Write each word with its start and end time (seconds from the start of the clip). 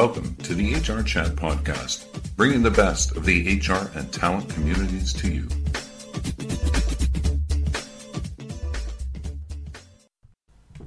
Welcome 0.00 0.34
to 0.36 0.54
the 0.54 0.76
HR 0.76 1.02
Chat 1.02 1.36
podcast, 1.36 2.06
bringing 2.34 2.62
the 2.62 2.70
best 2.70 3.18
of 3.18 3.26
the 3.26 3.58
HR 3.58 3.90
and 3.94 4.10
talent 4.10 4.48
communities 4.48 5.12
to 5.12 5.30
you. 5.30 5.46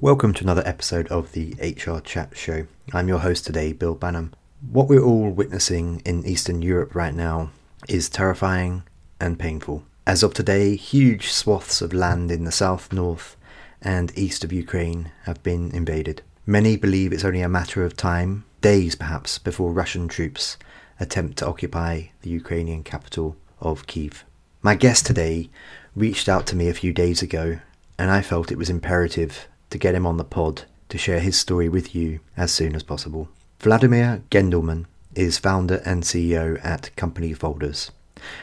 Welcome 0.00 0.34
to 0.34 0.42
another 0.42 0.64
episode 0.66 1.06
of 1.12 1.30
the 1.30 1.54
HR 1.62 2.00
Chat 2.00 2.36
Show. 2.36 2.66
I'm 2.92 3.06
your 3.06 3.20
host 3.20 3.46
today, 3.46 3.72
Bill 3.72 3.94
Banham. 3.94 4.32
What 4.68 4.88
we're 4.88 5.00
all 5.00 5.30
witnessing 5.30 6.02
in 6.04 6.26
Eastern 6.26 6.60
Europe 6.60 6.96
right 6.96 7.14
now 7.14 7.50
is 7.88 8.08
terrifying 8.08 8.82
and 9.20 9.38
painful. 9.38 9.84
As 10.08 10.24
of 10.24 10.34
today, 10.34 10.74
huge 10.74 11.30
swaths 11.30 11.80
of 11.80 11.92
land 11.92 12.32
in 12.32 12.42
the 12.42 12.50
south, 12.50 12.92
north, 12.92 13.36
and 13.80 14.12
east 14.18 14.42
of 14.42 14.52
Ukraine 14.52 15.12
have 15.22 15.40
been 15.44 15.70
invaded. 15.70 16.22
Many 16.46 16.76
believe 16.76 17.12
it's 17.12 17.24
only 17.24 17.42
a 17.42 17.48
matter 17.48 17.84
of 17.84 17.96
time, 17.96 18.44
days 18.64 18.94
perhaps, 18.94 19.36
before 19.36 19.70
Russian 19.70 20.08
troops 20.08 20.56
attempt 20.98 21.36
to 21.36 21.46
occupy 21.46 22.04
the 22.22 22.30
Ukrainian 22.30 22.82
capital 22.82 23.36
of 23.60 23.86
Kiev. 23.86 24.24
My 24.62 24.74
guest 24.74 25.04
today 25.04 25.50
reached 25.94 26.30
out 26.30 26.46
to 26.46 26.56
me 26.56 26.70
a 26.70 26.80
few 26.80 26.90
days 26.90 27.20
ago, 27.20 27.58
and 27.98 28.10
I 28.10 28.22
felt 28.22 28.50
it 28.50 28.56
was 28.56 28.70
imperative 28.70 29.48
to 29.68 29.76
get 29.76 29.94
him 29.94 30.06
on 30.06 30.16
the 30.16 30.24
pod 30.24 30.62
to 30.88 30.96
share 30.96 31.20
his 31.20 31.36
story 31.36 31.68
with 31.68 31.94
you 31.94 32.20
as 32.38 32.52
soon 32.52 32.74
as 32.74 32.82
possible. 32.82 33.28
Vladimir 33.60 34.22
Gendelman 34.30 34.86
is 35.14 35.36
founder 35.36 35.82
and 35.84 36.02
CEO 36.02 36.58
at 36.64 36.96
Company 36.96 37.34
Folders, 37.34 37.90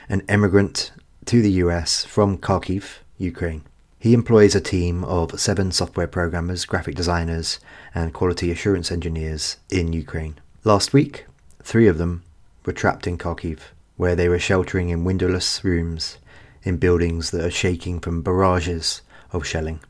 an 0.08 0.22
emigrant 0.30 0.92
to 1.26 1.42
the 1.42 1.54
US 1.64 2.06
from 2.06 2.38
Kharkiv, 2.38 3.00
Ukraine. 3.18 3.64
He 4.02 4.16
employs 4.16 4.56
a 4.56 4.62
team 4.62 5.04
of 5.04 5.40
seven 5.40 5.72
software 5.72 6.08
programmers, 6.08 6.66
graphic 6.66 6.96
designers, 6.96 7.60
and 7.94 8.16
quality 8.16 8.50
assurance 8.50 8.92
engineers 8.92 9.58
in 9.70 9.94
Ukraine. 9.94 10.40
Last 10.64 10.92
week, 10.92 11.28
three 11.62 11.86
of 11.86 12.00
them 12.00 12.24
were 12.66 12.74
trapped 12.74 13.06
in 13.06 13.20
Kharkiv, 13.20 13.60
where 13.98 14.16
they 14.16 14.28
were 14.28 14.40
sheltering 14.40 14.90
in 14.90 15.04
windowless 15.04 15.64
rooms 15.64 16.18
in 16.64 16.78
buildings 16.78 17.30
that 17.30 17.46
are 17.46 17.52
shaking 17.52 18.00
from 18.00 18.24
barrages 18.24 19.04
of 19.32 19.46
shelling. 19.46 19.82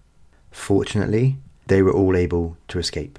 Fortunately, 0.52 1.38
they 1.68 1.82
were 1.82 1.94
all 1.94 2.18
able 2.18 2.58
to 2.68 2.80
escape. 2.80 3.18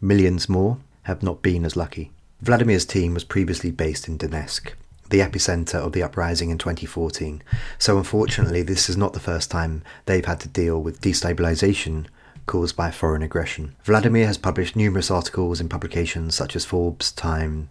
Millions 0.00 0.48
more 0.48 0.78
have 1.02 1.22
not 1.22 1.42
been 1.42 1.66
as 1.66 1.76
lucky. 1.76 2.12
Vladimir's 2.40 2.86
team 2.86 3.12
was 3.12 3.24
previously 3.24 3.70
based 3.70 4.08
in 4.08 4.16
Donetsk, 4.16 4.72
the 5.10 5.20
epicenter 5.20 5.74
of 5.74 5.92
the 5.92 6.02
uprising 6.02 6.50
in 6.50 6.58
2014. 6.58 7.42
So, 7.78 7.98
unfortunately, 7.98 8.62
this 8.62 8.88
is 8.88 8.96
not 8.96 9.12
the 9.12 9.20
first 9.20 9.50
time 9.50 9.82
they've 10.06 10.24
had 10.24 10.40
to 10.40 10.48
deal 10.48 10.80
with 10.82 11.00
destabilization 11.00 12.06
caused 12.46 12.74
by 12.74 12.90
foreign 12.90 13.22
aggression. 13.22 13.76
Vladimir 13.84 14.26
has 14.26 14.38
published 14.38 14.74
numerous 14.74 15.10
articles 15.10 15.60
in 15.60 15.68
publications 15.68 16.34
such 16.34 16.56
as 16.56 16.64
Forbes, 16.64 17.12
Time, 17.12 17.68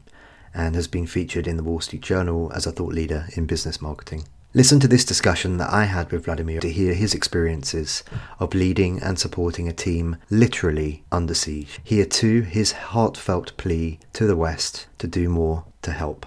and 0.54 0.76
has 0.76 0.88
been 0.88 1.06
featured 1.06 1.48
in 1.48 1.58
the 1.58 1.64
Wall 1.64 1.82
Street 1.82 2.02
Journal 2.02 2.52
as 2.56 2.66
a 2.66 2.72
thought 2.72 2.94
leader 2.94 3.28
in 3.36 3.46
business 3.46 3.82
marketing. 3.82 4.26
Listen 4.54 4.80
to 4.80 4.88
this 4.88 5.06
discussion 5.06 5.58
that 5.58 5.72
I 5.72 5.84
had 5.84 6.12
with 6.12 6.26
Vladimir 6.26 6.60
to 6.62 6.72
hear 6.72 6.96
his 6.96 7.14
experiences 7.14 8.04
of 8.40 8.56
leading 8.56 9.00
and 9.00 9.20
supporting 9.20 9.68
a 9.68 9.74
team 9.74 10.18
literally 10.32 11.04
under 11.12 11.36
siege. 11.36 11.80
Hear 11.84 12.06
too 12.06 12.42
his 12.42 12.72
heartfelt 12.72 13.56
plea 13.58 14.00
to 14.14 14.26
the 14.26 14.36
West 14.36 14.88
to 14.98 15.08
do 15.08 15.30
more 15.30 15.66
to 15.84 15.92
help. 15.92 16.26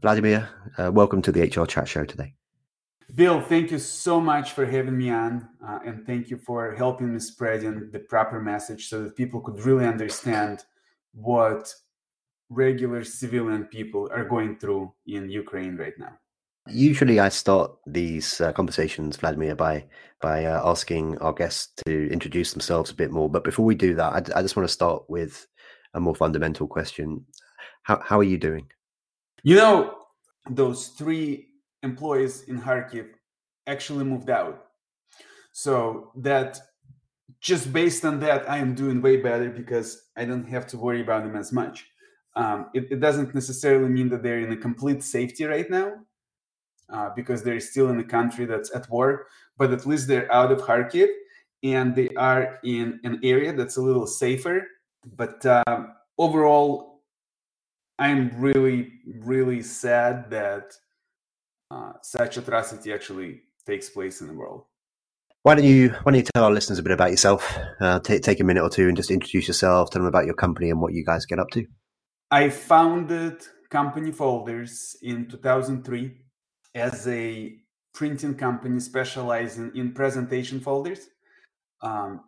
Vladimir, 0.00 0.48
uh, 0.78 0.92
welcome 0.92 1.20
to 1.22 1.32
the 1.32 1.42
HR 1.42 1.66
Chat 1.66 1.88
Show 1.88 2.04
today. 2.04 2.34
Bill, 3.14 3.40
thank 3.40 3.70
you 3.72 3.78
so 3.78 4.20
much 4.20 4.52
for 4.52 4.64
having 4.64 4.96
me 4.96 5.10
on, 5.10 5.48
uh, 5.66 5.80
and 5.84 6.06
thank 6.06 6.30
you 6.30 6.36
for 6.36 6.74
helping 6.76 7.12
me 7.12 7.18
spreading 7.18 7.90
the 7.90 7.98
proper 7.98 8.40
message 8.40 8.88
so 8.88 9.02
that 9.02 9.16
people 9.16 9.40
could 9.40 9.60
really 9.60 9.86
understand 9.86 10.64
what 11.14 11.72
regular 12.48 13.02
civilian 13.02 13.64
people 13.64 14.08
are 14.12 14.24
going 14.24 14.56
through 14.58 14.92
in 15.06 15.30
Ukraine 15.30 15.76
right 15.76 15.98
now. 15.98 16.12
Usually, 16.68 17.18
I 17.18 17.30
start 17.30 17.72
these 17.86 18.40
uh, 18.40 18.52
conversations, 18.52 19.16
Vladimir, 19.16 19.56
by 19.56 19.86
by 20.20 20.44
uh, 20.44 20.60
asking 20.64 21.18
our 21.18 21.32
guests 21.32 21.72
to 21.86 22.12
introduce 22.12 22.52
themselves 22.52 22.90
a 22.90 22.94
bit 22.94 23.10
more. 23.10 23.30
But 23.30 23.42
before 23.42 23.64
we 23.64 23.74
do 23.74 23.94
that, 23.94 24.12
I, 24.12 24.38
I, 24.38 24.42
just 24.42 24.56
want 24.56 24.68
to 24.68 24.72
start 24.72 25.08
with 25.08 25.46
a 25.94 26.00
more 26.00 26.14
fundamental 26.14 26.66
question: 26.66 27.24
How 27.84 28.00
how 28.04 28.18
are 28.18 28.24
you 28.24 28.38
doing? 28.38 28.66
You 29.42 29.56
know, 29.56 29.94
those 30.50 30.88
three 30.88 31.48
employees 31.82 32.42
in 32.42 32.60
Kharkiv 32.60 33.08
actually 33.66 34.04
moved 34.04 34.30
out, 34.30 34.64
so 35.52 36.12
that 36.16 36.58
just 37.40 37.72
based 37.72 38.04
on 38.04 38.18
that, 38.20 38.48
I 38.50 38.58
am 38.58 38.74
doing 38.74 39.00
way 39.00 39.18
better 39.18 39.48
because 39.50 40.08
I 40.16 40.24
don't 40.24 40.48
have 40.48 40.66
to 40.68 40.78
worry 40.78 41.00
about 41.00 41.24
them 41.24 41.36
as 41.36 41.52
much. 41.52 41.86
Um, 42.34 42.70
it, 42.74 42.90
it 42.90 43.00
doesn't 43.00 43.34
necessarily 43.34 43.88
mean 43.88 44.08
that 44.10 44.22
they're 44.22 44.40
in 44.40 44.52
a 44.52 44.56
complete 44.56 45.02
safety 45.02 45.44
right 45.44 45.68
now 45.70 45.92
uh, 46.92 47.10
because 47.14 47.42
they're 47.42 47.60
still 47.60 47.90
in 47.90 47.98
a 48.00 48.04
country 48.04 48.44
that's 48.44 48.74
at 48.74 48.88
war, 48.90 49.26
but 49.56 49.72
at 49.72 49.86
least 49.86 50.08
they're 50.08 50.32
out 50.32 50.52
of 50.52 50.60
Kharkiv 50.60 51.08
and 51.62 51.94
they 51.94 52.08
are 52.16 52.58
in 52.64 53.00
an 53.04 53.20
area 53.22 53.52
that's 53.52 53.76
a 53.76 53.82
little 53.82 54.06
safer. 54.06 54.66
But 55.16 55.44
uh, 55.46 55.86
overall, 56.16 56.97
I'm 57.98 58.30
really, 58.40 58.92
really 59.20 59.62
sad 59.62 60.30
that 60.30 60.72
uh, 61.70 61.92
such 62.02 62.36
atrocity 62.36 62.92
actually 62.92 63.42
takes 63.66 63.90
place 63.90 64.20
in 64.20 64.28
the 64.28 64.34
world. 64.34 64.64
Why 65.42 65.54
don't 65.54 65.64
you 65.64 65.90
Why 65.90 66.12
don't 66.12 66.16
you 66.16 66.26
tell 66.34 66.44
our 66.44 66.50
listeners 66.50 66.78
a 66.78 66.82
bit 66.82 66.92
about 66.92 67.10
yourself? 67.10 67.56
Uh, 67.80 68.00
t- 68.00 68.18
take 68.18 68.40
a 68.40 68.44
minute 68.44 68.62
or 68.62 68.70
two 68.70 68.88
and 68.88 68.96
just 68.96 69.10
introduce 69.10 69.48
yourself. 69.48 69.90
Tell 69.90 70.00
them 70.00 70.08
about 70.08 70.26
your 70.26 70.34
company 70.34 70.70
and 70.70 70.80
what 70.80 70.92
you 70.92 71.04
guys 71.04 71.26
get 71.26 71.38
up 71.38 71.50
to. 71.50 71.64
I 72.30 72.50
founded 72.50 73.42
Company 73.70 74.12
Folders 74.12 74.96
in 75.02 75.26
2003 75.26 76.12
as 76.74 77.06
a 77.08 77.56
printing 77.94 78.34
company 78.34 78.80
specializing 78.80 79.72
in 79.74 79.92
presentation 79.92 80.60
folders. 80.60 81.08
Um, 81.80 82.20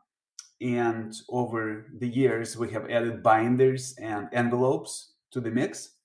and 0.61 1.15
over 1.29 1.87
the 1.99 2.09
years, 2.09 2.57
we 2.57 2.71
have 2.71 2.91
added 2.91 3.23
binders 3.23 3.95
and 4.01 4.29
envelopes 4.33 5.10
to 5.33 5.41
the 5.41 5.51
mix. 5.51 5.97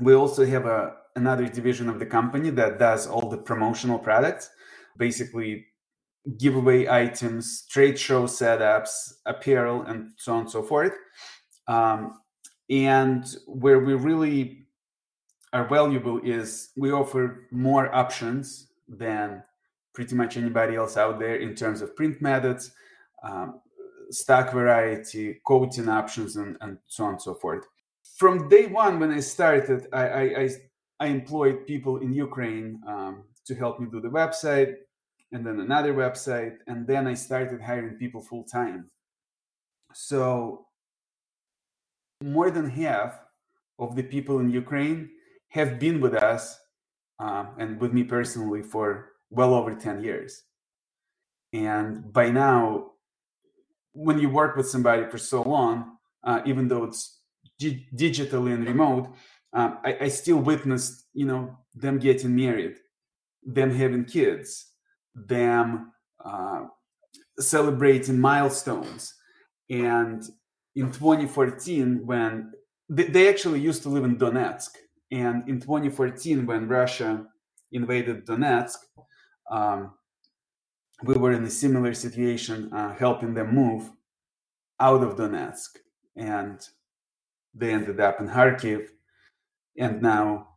We 0.00 0.14
also 0.14 0.44
have 0.44 0.66
a, 0.66 0.96
another 1.16 1.48
division 1.48 1.88
of 1.88 1.98
the 1.98 2.06
company 2.06 2.50
that 2.50 2.78
does 2.78 3.06
all 3.06 3.28
the 3.28 3.38
promotional 3.38 3.98
products, 3.98 4.50
basically 4.96 5.66
giveaway 6.38 6.88
items, 6.88 7.66
trade 7.68 7.98
show 7.98 8.24
setups, 8.24 9.14
apparel, 9.24 9.82
and 9.82 10.10
so 10.16 10.34
on 10.34 10.40
and 10.40 10.50
so 10.50 10.62
forth. 10.62 10.92
Um, 11.68 12.20
and 12.68 13.24
where 13.46 13.78
we 13.78 13.94
really 13.94 14.66
are 15.52 15.68
valuable 15.68 16.20
is 16.24 16.70
we 16.76 16.92
offer 16.92 17.46
more 17.50 17.94
options 17.94 18.68
than 18.88 19.42
pretty 19.94 20.14
much 20.14 20.36
anybody 20.36 20.76
else 20.76 20.96
out 20.96 21.18
there 21.18 21.36
in 21.36 21.54
terms 21.54 21.80
of 21.80 21.96
print 21.96 22.20
methods, 22.20 22.72
um, 23.22 23.60
stock 24.10 24.52
variety, 24.52 25.40
coating 25.46 25.88
options, 25.88 26.36
and, 26.36 26.56
and 26.60 26.78
so 26.86 27.04
on 27.04 27.12
and 27.12 27.22
so 27.22 27.34
forth. 27.34 27.64
From 28.16 28.48
day 28.48 28.66
one, 28.66 28.98
when 28.98 29.12
I 29.12 29.20
started, 29.20 29.88
I, 29.92 30.08
I, 30.08 30.22
I, 30.22 30.50
I 31.00 31.06
employed 31.08 31.66
people 31.66 31.98
in 31.98 32.14
Ukraine 32.14 32.80
um, 32.88 33.24
to 33.44 33.54
help 33.54 33.78
me 33.78 33.88
do 33.92 34.00
the 34.00 34.08
website, 34.08 34.72
and 35.32 35.46
then 35.46 35.60
another 35.60 35.92
website, 35.92 36.56
and 36.66 36.86
then 36.86 37.06
I 37.06 37.12
started 37.12 37.60
hiring 37.60 37.96
people 37.96 38.22
full 38.22 38.44
time. 38.44 38.90
So, 39.92 40.66
more 42.22 42.50
than 42.50 42.70
half 42.70 43.20
of 43.78 43.94
the 43.96 44.02
people 44.02 44.38
in 44.38 44.48
Ukraine 44.48 45.10
have 45.48 45.78
been 45.78 46.00
with 46.00 46.14
us 46.14 46.58
um, 47.18 47.50
and 47.58 47.78
with 47.78 47.92
me 47.92 48.02
personally 48.02 48.62
for 48.62 49.12
well 49.28 49.52
over 49.52 49.74
10 49.74 50.02
years. 50.02 50.42
And 51.52 52.10
by 52.14 52.30
now, 52.30 52.92
when 53.92 54.18
you 54.18 54.30
work 54.30 54.56
with 54.56 54.68
somebody 54.70 55.04
for 55.10 55.18
so 55.18 55.42
long, 55.42 55.98
uh, 56.24 56.40
even 56.46 56.68
though 56.68 56.84
it's 56.84 57.15
di- 57.58 57.86
digitally 57.94 58.54
and 58.54 58.66
remote, 58.66 59.08
um, 59.52 59.78
I, 59.84 59.96
I, 60.02 60.08
still 60.08 60.38
witnessed, 60.38 61.06
you 61.14 61.24
know, 61.24 61.56
them 61.74 61.98
getting 61.98 62.34
married, 62.34 62.76
them 63.42 63.70
having 63.70 64.04
kids, 64.04 64.72
them 65.14 65.92
uh, 66.24 66.64
celebrating 67.38 68.20
milestones. 68.20 69.14
And 69.70 70.22
in 70.74 70.92
2014, 70.92 72.06
when 72.06 72.52
they, 72.88 73.04
they 73.04 73.28
actually 73.28 73.60
used 73.60 73.82
to 73.84 73.88
live 73.88 74.04
in 74.04 74.18
Donetsk, 74.18 74.70
and 75.10 75.48
in 75.48 75.60
2014, 75.60 76.46
when 76.46 76.68
Russia 76.68 77.26
invaded 77.72 78.26
Donetsk, 78.26 78.78
um, 79.50 79.92
we 81.04 81.14
were 81.14 81.32
in 81.32 81.44
a 81.44 81.50
similar 81.50 81.94
situation, 81.94 82.72
uh, 82.72 82.94
helping 82.94 83.34
them 83.34 83.54
move 83.54 83.90
out 84.80 85.02
of 85.02 85.16
Donetsk. 85.16 85.76
And 86.16 86.60
they 87.56 87.72
ended 87.72 88.00
up 88.00 88.20
in 88.20 88.28
Kharkiv. 88.28 88.88
And 89.78 90.02
now, 90.02 90.48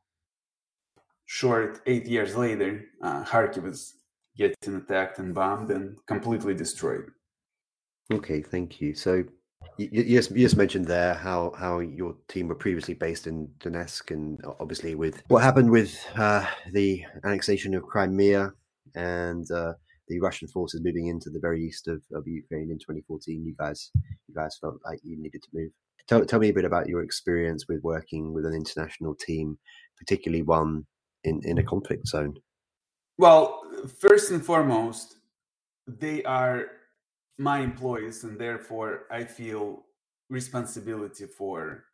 short 1.26 1.82
eight 1.86 2.06
years 2.06 2.36
later, 2.36 2.86
uh, 3.02 3.24
Kharkiv 3.24 3.68
is 3.68 3.96
getting 4.38 4.76
attacked 4.76 5.20
and 5.20 5.34
bombed 5.34 5.72
and 5.72 5.98
completely 6.08 6.54
destroyed. 6.54 7.12
Okay, 8.12 8.42
thank 8.42 8.82
you. 8.82 8.94
So 8.96 9.24
You, 9.78 9.90
you, 9.92 10.18
just, 10.18 10.32
you 10.32 10.46
just 10.46 10.58
mentioned 10.58 10.88
there 10.88 11.14
how, 11.14 11.54
how 11.58 11.80
your 11.80 12.16
team 12.28 12.48
were 12.48 12.56
previously 12.56 12.94
based 12.94 13.28
in 13.28 13.50
Donetsk, 13.60 14.12
and 14.12 14.42
obviously 14.60 14.96
with 14.96 15.22
what 15.28 15.44
happened 15.44 15.70
with 15.70 15.98
uh, 16.16 16.46
the 16.72 17.04
annexation 17.26 17.76
of 17.76 17.84
Crimea 17.84 18.54
and 18.96 19.50
uh, 19.52 19.74
the 20.08 20.20
Russian 20.20 20.48
forces 20.48 20.82
moving 20.84 21.08
into 21.08 21.30
the 21.30 21.40
very 21.40 21.64
east 21.64 21.88
of, 21.88 22.02
of 22.14 22.28
Ukraine 22.28 22.70
in 22.72 22.80
2014, 22.80 23.46
you 23.46 23.56
guys 23.58 23.92
you 24.28 24.36
guys 24.36 24.58
felt 24.60 24.80
like 24.86 25.00
you 25.04 25.16
needed 25.22 25.44
to 25.44 25.50
move. 25.54 25.72
Tell, 26.10 26.26
tell 26.26 26.40
me 26.40 26.50
a 26.50 26.54
bit 26.54 26.66
about 26.66 26.90
your 26.90 27.04
experience 27.04 27.68
with 27.70 27.84
working 27.84 28.34
with 28.34 28.44
an 28.44 28.56
international 28.56 29.14
team, 29.14 29.60
particularly 29.96 30.42
one 30.42 30.88
in, 31.24 31.40
in 31.44 31.60
a 31.60 31.64
conflict 31.64 32.08
zone. 32.08 32.34
Well, 33.20 33.62
first 34.00 34.32
and 34.32 34.44
foremost, 34.44 35.18
they 35.88 36.24
are 36.24 36.66
my 37.38 37.60
employees, 37.60 38.24
and 38.24 38.40
therefore 38.40 39.04
I 39.12 39.24
feel 39.24 39.84
responsibility 40.30 41.26
for 41.26 41.86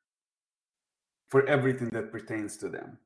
for 1.27 1.45
everything 1.47 1.89
that 1.89 2.11
pertains 2.11 2.55
to 2.57 2.69
them. 2.69 2.97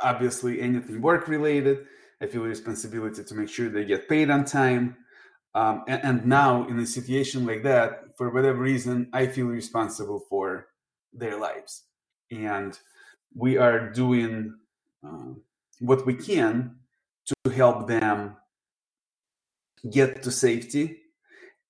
Obviously, 0.00 0.60
anything 0.60 1.00
work 1.00 1.26
related, 1.26 1.86
I 2.20 2.26
feel 2.26 2.42
responsibility 2.42 3.24
to 3.24 3.34
make 3.34 3.48
sure 3.48 3.70
they 3.70 3.84
get 3.86 4.08
paid 4.08 4.28
on 4.28 4.44
time. 4.44 4.96
Um, 5.54 5.84
and, 5.86 6.02
and, 6.02 6.26
now, 6.26 6.66
in 6.66 6.78
a 6.80 6.86
situation 6.86 7.46
like 7.46 7.62
that, 7.62 8.16
for 8.16 8.30
whatever 8.30 8.58
reason, 8.58 9.08
I 9.12 9.28
feel 9.28 9.46
responsible 9.46 10.20
for 10.28 10.66
their 11.12 11.38
lives, 11.38 11.84
and 12.30 12.76
we 13.36 13.56
are 13.56 13.90
doing 13.90 14.56
uh, 15.06 15.34
what 15.78 16.06
we 16.06 16.14
can 16.14 16.76
to 17.26 17.50
help 17.50 17.86
them 17.86 18.36
get 19.90 20.22
to 20.22 20.30
safety 20.30 20.98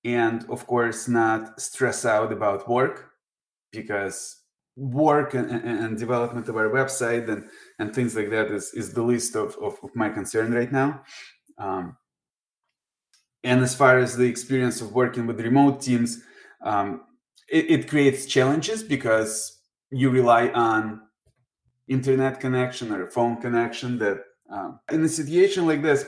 and 0.05 0.45
of 0.49 0.65
course 0.67 1.07
not 1.07 1.59
stress 1.59 2.05
out 2.05 2.31
about 2.31 2.69
work 2.69 3.11
because 3.71 4.37
work 4.77 5.33
and, 5.33 5.49
and, 5.51 5.97
development 5.97 6.47
of 6.49 6.57
our 6.57 6.69
website 6.69 7.29
and, 7.29 7.45
and 7.79 7.95
things 7.95 8.15
like 8.15 8.29
that 8.29 8.51
is, 8.51 8.73
is 8.73 8.93
the 8.93 9.01
least 9.01 9.35
of, 9.35 9.55
of, 9.61 9.77
of 9.81 9.95
my 9.95 10.09
concern 10.09 10.53
right 10.53 10.71
now. 10.71 11.01
Um, 11.57 11.95
and 13.45 13.61
as 13.61 13.75
far 13.75 13.99
as 13.99 14.17
the 14.17 14.25
experience 14.25 14.81
of 14.81 14.93
working 14.93 15.25
with 15.27 15.39
remote 15.39 15.81
teams 15.81 16.23
um, 16.63 17.01
it, 17.47 17.69
it, 17.69 17.89
creates 17.89 18.25
challenges 18.25 18.81
because 18.81 19.61
you 19.91 20.09
rely 20.09 20.49
on 20.49 21.01
internet 21.87 22.39
connection 22.39 22.91
or 22.91 23.09
phone 23.11 23.39
connection 23.39 23.99
that 23.99 24.17
um, 24.51 24.79
in 24.91 25.03
a 25.03 25.09
situation 25.09 25.67
like 25.67 25.81
this 25.81 26.05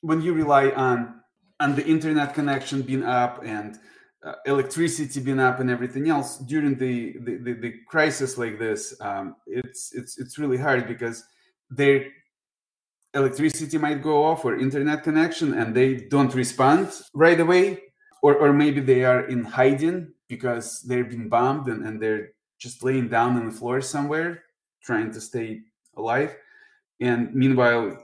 when 0.00 0.20
you 0.22 0.32
rely 0.32 0.70
on 0.70 1.20
on 1.60 1.76
the 1.76 1.86
internet 1.86 2.34
connection 2.34 2.82
being 2.82 3.04
up 3.04 3.42
and 3.44 3.78
uh, 4.24 4.32
electricity 4.46 5.20
being 5.20 5.38
up 5.38 5.60
and 5.60 5.70
everything 5.70 6.08
else 6.08 6.38
during 6.38 6.74
the 6.78 7.16
the, 7.26 7.36
the, 7.36 7.52
the 7.52 7.74
crisis 7.86 8.38
like 8.38 8.58
this 8.58 8.98
um, 9.02 9.36
it's 9.46 9.94
it's 9.94 10.18
it's 10.18 10.38
really 10.38 10.56
hard 10.56 10.88
because 10.88 11.24
their 11.70 12.06
electricity 13.14 13.78
might 13.78 14.02
go 14.02 14.24
off 14.24 14.44
or 14.44 14.56
internet 14.56 15.02
connection 15.02 15.54
and 15.54 15.74
they 15.74 15.94
don't 15.94 16.34
respond 16.34 16.90
right 17.14 17.40
away 17.40 17.78
or 18.22 18.34
or 18.36 18.52
maybe 18.52 18.80
they 18.80 19.04
are 19.04 19.26
in 19.26 19.44
hiding 19.44 20.12
because 20.28 20.82
they're 20.82 21.04
being 21.04 21.28
bombed 21.28 21.68
and, 21.68 21.86
and 21.86 22.00
they're 22.00 22.30
just 22.58 22.82
laying 22.82 23.08
down 23.08 23.36
on 23.36 23.46
the 23.46 23.52
floor 23.52 23.80
somewhere 23.80 24.42
trying 24.82 25.10
to 25.12 25.20
stay 25.20 25.60
alive 25.96 26.34
and 27.00 27.34
meanwhile 27.34 27.96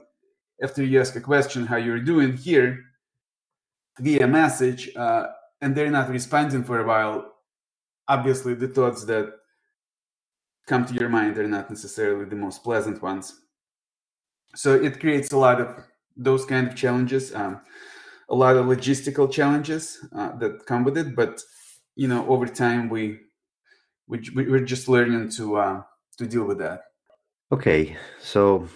after 0.61 0.83
you 0.83 0.99
ask 0.99 1.15
a 1.15 1.21
question 1.21 1.65
how 1.65 1.77
you're 1.77 1.99
doing 1.99 2.37
here 2.37 2.79
via 3.99 4.27
message 4.27 4.95
uh, 4.95 5.27
and 5.61 5.75
they're 5.75 5.91
not 5.91 6.09
responding 6.09 6.63
for 6.63 6.79
a 6.79 6.85
while, 6.85 7.33
obviously 8.07 8.53
the 8.53 8.67
thoughts 8.67 9.05
that 9.05 9.33
come 10.67 10.85
to 10.85 10.93
your 10.93 11.09
mind 11.09 11.37
are 11.37 11.47
not 11.47 11.69
necessarily 11.69 12.25
the 12.25 12.35
most 12.35 12.63
pleasant 12.63 13.01
ones. 13.01 13.41
So 14.55 14.75
it 14.75 14.99
creates 14.99 15.31
a 15.31 15.37
lot 15.37 15.61
of 15.61 15.83
those 16.17 16.45
kind 16.45 16.67
of 16.67 16.75
challenges, 16.75 17.33
um, 17.33 17.61
a 18.29 18.35
lot 18.35 18.57
of 18.57 18.65
logistical 18.65 19.31
challenges 19.31 19.97
uh, 20.15 20.35
that 20.37 20.65
come 20.65 20.83
with 20.83 20.97
it. 20.97 21.15
But 21.15 21.41
you 21.95 22.07
know, 22.07 22.27
over 22.27 22.47
time, 22.47 22.89
we 22.89 23.19
we 24.07 24.19
we're 24.35 24.65
just 24.65 24.87
learning 24.87 25.29
to 25.31 25.57
uh, 25.57 25.81
to 26.17 26.27
deal 26.27 26.45
with 26.45 26.59
that. 26.59 26.81
Okay, 27.51 27.97
so 28.21 28.67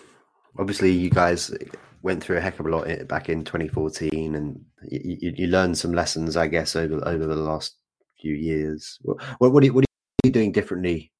obviously 0.60 0.92
you 0.92 1.10
guys 1.10 1.54
went 2.02 2.24
through 2.24 2.38
a 2.38 2.42
heck 2.42 2.60
of 2.60 2.66
a 2.66 2.70
lot 2.70 3.08
back 3.08 3.30
in 3.30 3.44
2014, 3.44 4.36
and 4.36 4.62
you, 4.90 5.34
you 5.36 5.48
learned 5.48 5.78
some 5.78 5.94
lessons, 5.94 6.38
I 6.38 6.48
guess, 6.48 6.76
over 6.76 6.96
over 7.08 7.26
the 7.26 7.36
last 7.36 7.78
few 8.22 8.36
years. 8.36 8.98
What 9.02 9.18
what 9.40 9.64
are, 9.64 9.66
you, 9.66 9.74
what 9.74 9.84
are 9.84 10.28
you 10.28 10.32
doing 10.32 10.52
differently 10.52 11.12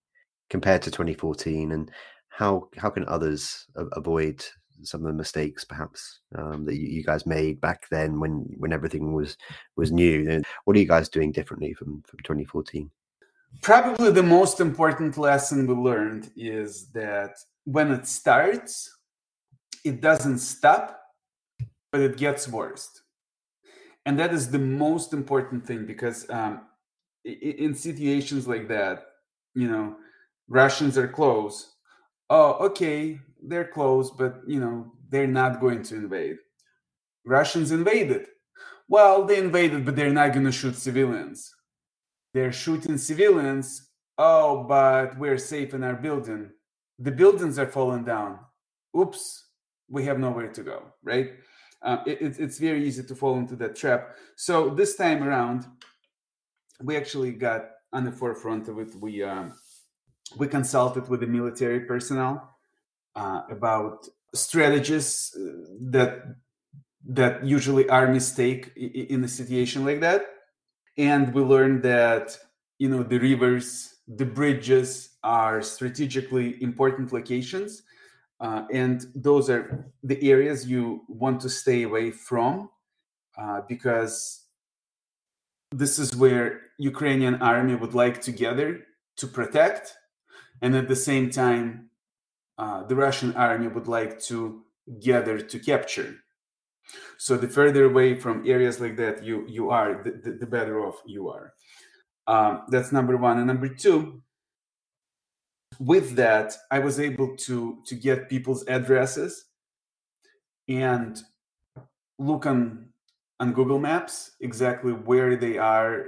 compared 0.50 0.82
to 0.84 0.92
2014, 0.92 1.72
and 1.72 1.92
how 2.36 2.70
how 2.78 2.90
can 2.90 3.06
others 3.08 3.66
avoid 3.94 4.44
some 4.84 5.02
of 5.02 5.08
the 5.08 5.14
mistakes 5.14 5.64
perhaps 5.64 6.20
um, 6.38 6.66
that 6.66 6.76
you, 6.76 6.88
you, 6.88 7.04
guys 7.04 7.26
made 7.26 7.62
back 7.62 7.88
then 7.90 8.20
when 8.20 8.46
when 8.58 8.74
everything 8.74 9.14
was 9.14 9.38
was 9.78 9.92
new? 9.92 10.42
What 10.66 10.76
are 10.76 10.80
you 10.80 10.88
guys 10.88 11.10
doing 11.10 11.32
differently 11.32 11.74
from 11.74 12.04
from 12.06 12.20
2014? 12.20 12.92
Probably 13.62 14.12
the 14.12 14.24
most 14.24 14.60
important 14.60 15.18
lesson 15.18 15.66
we 15.66 15.74
learned 15.74 16.30
is 16.36 16.88
that 16.92 17.38
when 17.64 17.90
it 17.92 18.06
starts, 18.06 18.92
it 19.86 20.02
doesn't 20.02 20.40
stop, 20.40 21.00
but 21.92 22.02
it 22.02 22.18
gets 22.18 22.50
worse. 22.50 22.90
And 24.06 24.20
that 24.20 24.34
is 24.34 24.52
the 24.52 24.60
most 24.60 25.14
important 25.14 25.66
thing 25.66 25.86
because 25.86 26.30
um, 26.30 26.62
in 27.24 27.74
situations 27.74 28.46
like 28.46 28.68
that, 28.68 29.06
you 29.56 29.70
know, 29.70 29.96
Russians 30.48 30.98
are 30.98 31.08
close. 31.08 31.75
Oh, 32.30 32.54
okay, 32.68 33.20
they're 33.44 33.68
close, 33.68 34.12
but 34.12 34.42
you 34.48 34.60
know, 34.60 34.94
they're 35.10 35.28
not 35.28 35.62
going 35.62 35.84
to 35.84 35.96
invade. 35.96 36.38
Russians 37.26 37.72
invaded. 37.72 38.28
Well, 38.88 39.26
they 39.26 39.40
invaded, 39.40 39.86
but 39.86 39.96
they're 39.96 40.14
not 40.14 40.34
going 40.34 40.46
to 40.46 40.52
shoot 40.52 40.76
civilians. 40.76 41.54
They're 42.34 42.52
shooting 42.54 42.98
civilians. 42.98 43.90
Oh, 44.18 44.64
but 44.64 45.18
we're 45.18 45.38
safe 45.38 45.74
in 45.74 45.84
our 45.84 45.96
building. 45.96 46.52
The 47.00 47.12
buildings 47.12 47.60
are 47.60 47.68
falling 47.68 48.06
down. 48.06 48.40
Oops, 48.98 49.48
we 49.90 50.06
have 50.06 50.20
nowhere 50.20 50.50
to 50.50 50.64
go, 50.64 50.84
right? 51.04 51.34
Uh, 51.82 51.98
it, 52.08 52.40
it's 52.40 52.60
very 52.60 52.86
easy 52.88 53.04
to 53.04 53.16
fall 53.16 53.38
into 53.38 53.56
that 53.58 53.76
trap. 53.76 54.16
So 54.38 54.70
this 54.70 54.96
time 54.96 55.24
around, 55.24 55.66
we 56.82 56.98
actually 56.98 57.32
got 57.32 57.66
on 57.94 58.06
the 58.06 58.12
forefront 58.12 58.68
of 58.70 58.80
it. 58.80 58.96
We 58.96 59.24
um, 59.24 59.54
we 60.38 60.48
consulted 60.48 61.08
with 61.08 61.20
the 61.20 61.28
military 61.28 61.82
personnel 61.82 62.56
uh, 63.16 63.42
about 63.50 64.08
strategies 64.34 65.36
uh, 65.36 65.52
that 65.80 66.24
that 67.08 67.46
usually 67.46 67.88
are 67.88 68.08
mistake 68.08 68.72
in 68.76 69.24
a 69.24 69.28
situation 69.28 69.86
like 69.86 70.00
that, 70.02 70.26
and 70.98 71.34
we 71.34 71.42
learned 71.42 71.84
that 71.84 72.38
you 72.80 72.90
know 72.90 73.04
the 73.04 73.20
rivers, 73.20 73.96
the 74.08 74.26
bridges 74.26 75.10
are 75.24 75.62
strategically 75.62 76.62
important 76.62 77.14
locations 77.14 77.84
uh, 78.40 78.66
and 78.72 79.08
those 79.16 79.50
are 79.50 79.92
the 80.04 80.30
areas 80.30 80.68
you 80.68 81.04
want 81.08 81.40
to 81.42 81.50
stay 81.50 81.84
away 81.84 82.12
from 82.12 82.70
uh, 83.38 83.62
because 83.68 84.44
this 85.72 86.00
is 86.00 86.16
where 86.16 86.62
Ukrainian 86.78 87.36
army 87.36 87.76
would 87.76 87.94
like 87.94 88.22
to 88.22 88.32
gather 88.32 88.86
to 89.18 89.28
protect, 89.28 89.94
and 90.62 90.76
at 90.76 90.88
the 90.88 90.96
same 90.96 91.30
time, 91.30 91.90
uh, 92.58 92.84
the 92.84 92.96
Russian 92.96 93.36
army 93.36 93.68
would 93.68 93.88
like 93.88 94.20
to 94.24 94.64
gather 95.00 95.40
to 95.40 95.60
capture. 95.60 96.16
So 97.18 97.38
the 97.38 97.48
further 97.48 97.86
away 97.86 98.20
from 98.20 98.48
areas 98.48 98.80
like 98.80 98.98
that 98.98 99.24
you 99.24 99.46
you 99.48 99.70
are, 99.72 100.04
the, 100.04 100.12
the, 100.12 100.32
the 100.40 100.46
better 100.46 100.86
off 100.86 101.02
you 101.06 101.30
are. 101.30 101.54
Um, 102.28 102.64
that's 102.70 102.92
number 102.92 103.18
one, 103.18 103.38
and 103.38 103.48
number 103.48 103.68
two, 103.68 104.22
with 105.80 106.16
that, 106.16 106.56
I 106.72 106.80
was 106.80 107.00
able 107.00 107.36
to 107.38 107.82
to 107.86 107.96
get 107.96 108.30
people's 108.30 108.66
addresses 108.68 109.46
and 110.68 111.20
look 112.18 112.46
on 112.46 112.90
on 113.40 113.54
Google 113.54 113.80
Maps 113.80 114.32
exactly 114.40 114.94
where 114.94 115.36
they 115.36 115.58
are 115.58 116.06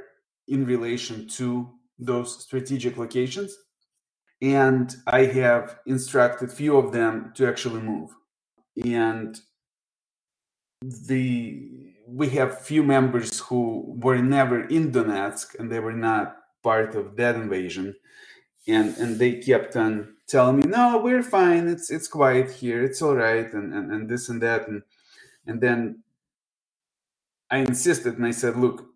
in 0.47 0.65
relation 0.65 1.27
to 1.27 1.69
those 1.99 2.43
strategic 2.43 2.97
locations. 2.97 3.57
And 4.41 4.95
I 5.07 5.25
have 5.25 5.79
instructed 5.85 6.51
few 6.51 6.77
of 6.77 6.91
them 6.91 7.33
to 7.35 7.47
actually 7.47 7.81
move. 7.81 8.11
And 8.83 9.39
the 10.81 11.93
we 12.07 12.29
have 12.29 12.61
few 12.61 12.83
members 12.83 13.39
who 13.39 13.97
were 14.01 14.19
never 14.19 14.65
in 14.67 14.91
Donetsk 14.91 15.55
and 15.59 15.69
they 15.71 15.79
were 15.79 15.91
not 15.93 16.37
part 16.63 16.95
of 16.95 17.15
that 17.17 17.35
invasion 17.35 17.95
and 18.67 18.95
and 18.97 19.19
they 19.19 19.33
kept 19.33 19.75
on 19.75 20.15
telling 20.27 20.57
me 20.57 20.63
no 20.63 21.01
we're 21.03 21.23
fine 21.23 21.67
it's 21.67 21.89
it's 21.89 22.07
quiet 22.07 22.49
here 22.51 22.83
it's 22.83 23.01
all 23.01 23.15
right 23.15 23.51
and 23.53 23.73
and, 23.73 23.91
and 23.91 24.09
this 24.09 24.29
and 24.29 24.41
that 24.41 24.67
and 24.67 24.83
and 25.45 25.59
then 25.59 26.01
i 27.49 27.57
insisted 27.57 28.15
and 28.17 28.25
i 28.25 28.31
said 28.31 28.55
look 28.55 28.87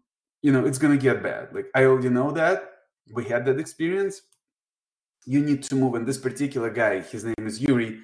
you 0.41 0.51
know, 0.51 0.65
it's 0.65 0.79
to 0.79 0.97
get 0.97 1.23
bad. 1.23 1.53
Like, 1.53 1.67
I 1.75 1.83
already 1.83 2.09
know 2.09 2.31
that. 2.31 2.63
We 3.13 3.25
had 3.25 3.45
that 3.45 3.59
experience. 3.59 4.21
You 5.25 5.41
need 5.41 5.63
to 5.63 5.75
move. 5.75 5.95
And 5.95 6.07
this 6.07 6.17
particular 6.17 6.69
guy, 6.69 7.01
his 7.01 7.23
name 7.23 7.45
is 7.45 7.61
Yuri. 7.61 7.99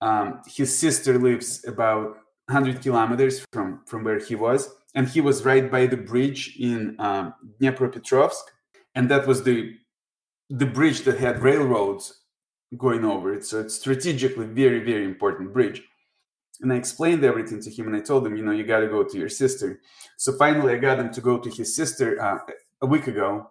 Um, 0.00 0.40
his 0.46 0.76
sister 0.76 1.18
lives 1.18 1.64
about 1.66 2.16
100 2.46 2.82
kilometers 2.82 3.44
from, 3.52 3.80
from 3.86 4.04
where 4.04 4.18
he 4.18 4.34
was. 4.34 4.70
And 4.94 5.08
he 5.08 5.20
was 5.20 5.44
right 5.44 5.70
by 5.70 5.86
the 5.86 5.96
bridge 5.96 6.56
in 6.58 6.96
um, 6.98 7.34
Dnepropetrovsk. 7.60 8.42
And 8.94 9.10
that 9.10 9.26
was 9.26 9.42
the 9.42 9.76
the 10.50 10.66
bridge 10.66 11.00
that 11.02 11.18
had 11.18 11.42
railroads 11.42 12.20
going 12.76 13.04
over 13.04 13.32
it. 13.32 13.44
So 13.44 13.60
it's 13.60 13.74
strategically 13.74 14.46
very, 14.46 14.80
very 14.84 15.04
important 15.04 15.52
bridge. 15.52 15.82
And 16.60 16.72
I 16.72 16.76
explained 16.76 17.24
everything 17.24 17.60
to 17.62 17.70
him 17.70 17.86
and 17.86 17.96
I 17.96 18.00
told 18.00 18.26
him, 18.26 18.36
you 18.36 18.44
know, 18.44 18.52
you 18.52 18.64
got 18.64 18.80
to 18.80 18.88
go 18.88 19.02
to 19.02 19.18
your 19.18 19.28
sister. 19.28 19.80
So 20.16 20.32
finally, 20.36 20.72
I 20.74 20.76
got 20.76 20.98
him 20.98 21.10
to 21.12 21.20
go 21.20 21.38
to 21.38 21.50
his 21.50 21.74
sister 21.74 22.20
uh, 22.22 22.38
a 22.80 22.86
week 22.86 23.06
ago. 23.06 23.50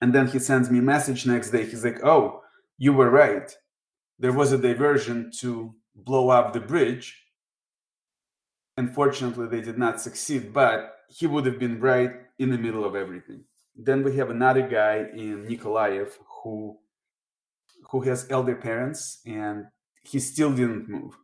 And 0.00 0.14
then 0.14 0.26
he 0.26 0.38
sends 0.38 0.70
me 0.70 0.78
a 0.78 0.82
message 0.82 1.26
next 1.26 1.50
day. 1.50 1.64
He's 1.64 1.84
like, 1.84 2.04
oh, 2.04 2.42
you 2.80 2.92
were 2.92 3.10
right. 3.10 3.48
There 4.18 4.32
was 4.32 4.50
a 4.50 4.58
diversion 4.58 5.30
to 5.40 5.76
blow 5.94 6.30
up 6.30 6.52
the 6.52 6.60
bridge. 6.72 7.06
Unfortunately, 8.76 9.46
they 9.46 9.60
did 9.60 9.78
not 9.78 10.00
succeed, 10.00 10.52
but 10.52 10.96
he 11.08 11.28
would 11.28 11.46
have 11.46 11.60
been 11.60 11.78
right 11.80 12.12
in 12.40 12.50
the 12.50 12.58
middle 12.58 12.84
of 12.84 12.96
everything. 12.96 13.44
Then 13.76 14.02
we 14.02 14.16
have 14.16 14.30
another 14.30 14.66
guy 14.66 15.06
in 15.14 15.46
Nikolaev 15.46 16.08
who 16.42 16.78
who 17.90 18.00
has 18.02 18.26
elder 18.30 18.56
parents 18.56 19.20
and 19.26 19.66
he 20.02 20.18
still 20.20 20.52
didn't 20.52 20.88
move 20.88 21.16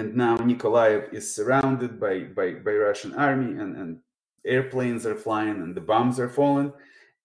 and 0.00 0.16
now 0.16 0.36
Nikolaev 0.38 1.12
is 1.12 1.34
surrounded 1.34 2.00
by, 2.00 2.20
by, 2.20 2.52
by 2.54 2.72
Russian 2.72 3.14
army 3.14 3.60
and, 3.60 3.76
and 3.76 3.98
airplanes 4.46 5.04
are 5.04 5.14
flying 5.14 5.56
and 5.56 5.74
the 5.74 5.80
bombs 5.80 6.18
are 6.18 6.28
falling. 6.28 6.72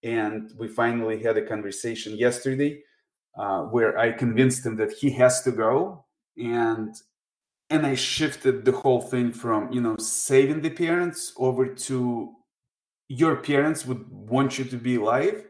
And 0.02 0.52
we 0.58 0.68
finally 0.68 1.22
had 1.22 1.36
a 1.36 1.46
conversation 1.46 2.16
yesterday 2.16 2.82
uh, 3.36 3.62
where 3.62 3.98
I 3.98 4.12
convinced 4.12 4.64
him 4.64 4.76
that 4.76 4.92
he 4.92 5.10
has 5.10 5.42
to 5.42 5.52
go. 5.52 6.04
And 6.36 6.94
and 7.68 7.84
I 7.84 7.96
shifted 7.96 8.64
the 8.64 8.70
whole 8.70 9.00
thing 9.00 9.32
from, 9.32 9.72
you 9.72 9.80
know, 9.80 9.96
saving 9.96 10.60
the 10.60 10.70
parents 10.70 11.32
over 11.36 11.66
to 11.66 12.32
your 13.08 13.36
parents 13.36 13.84
would 13.84 14.08
want 14.08 14.56
you 14.56 14.64
to 14.66 14.76
be 14.76 14.96
alive. 14.96 15.48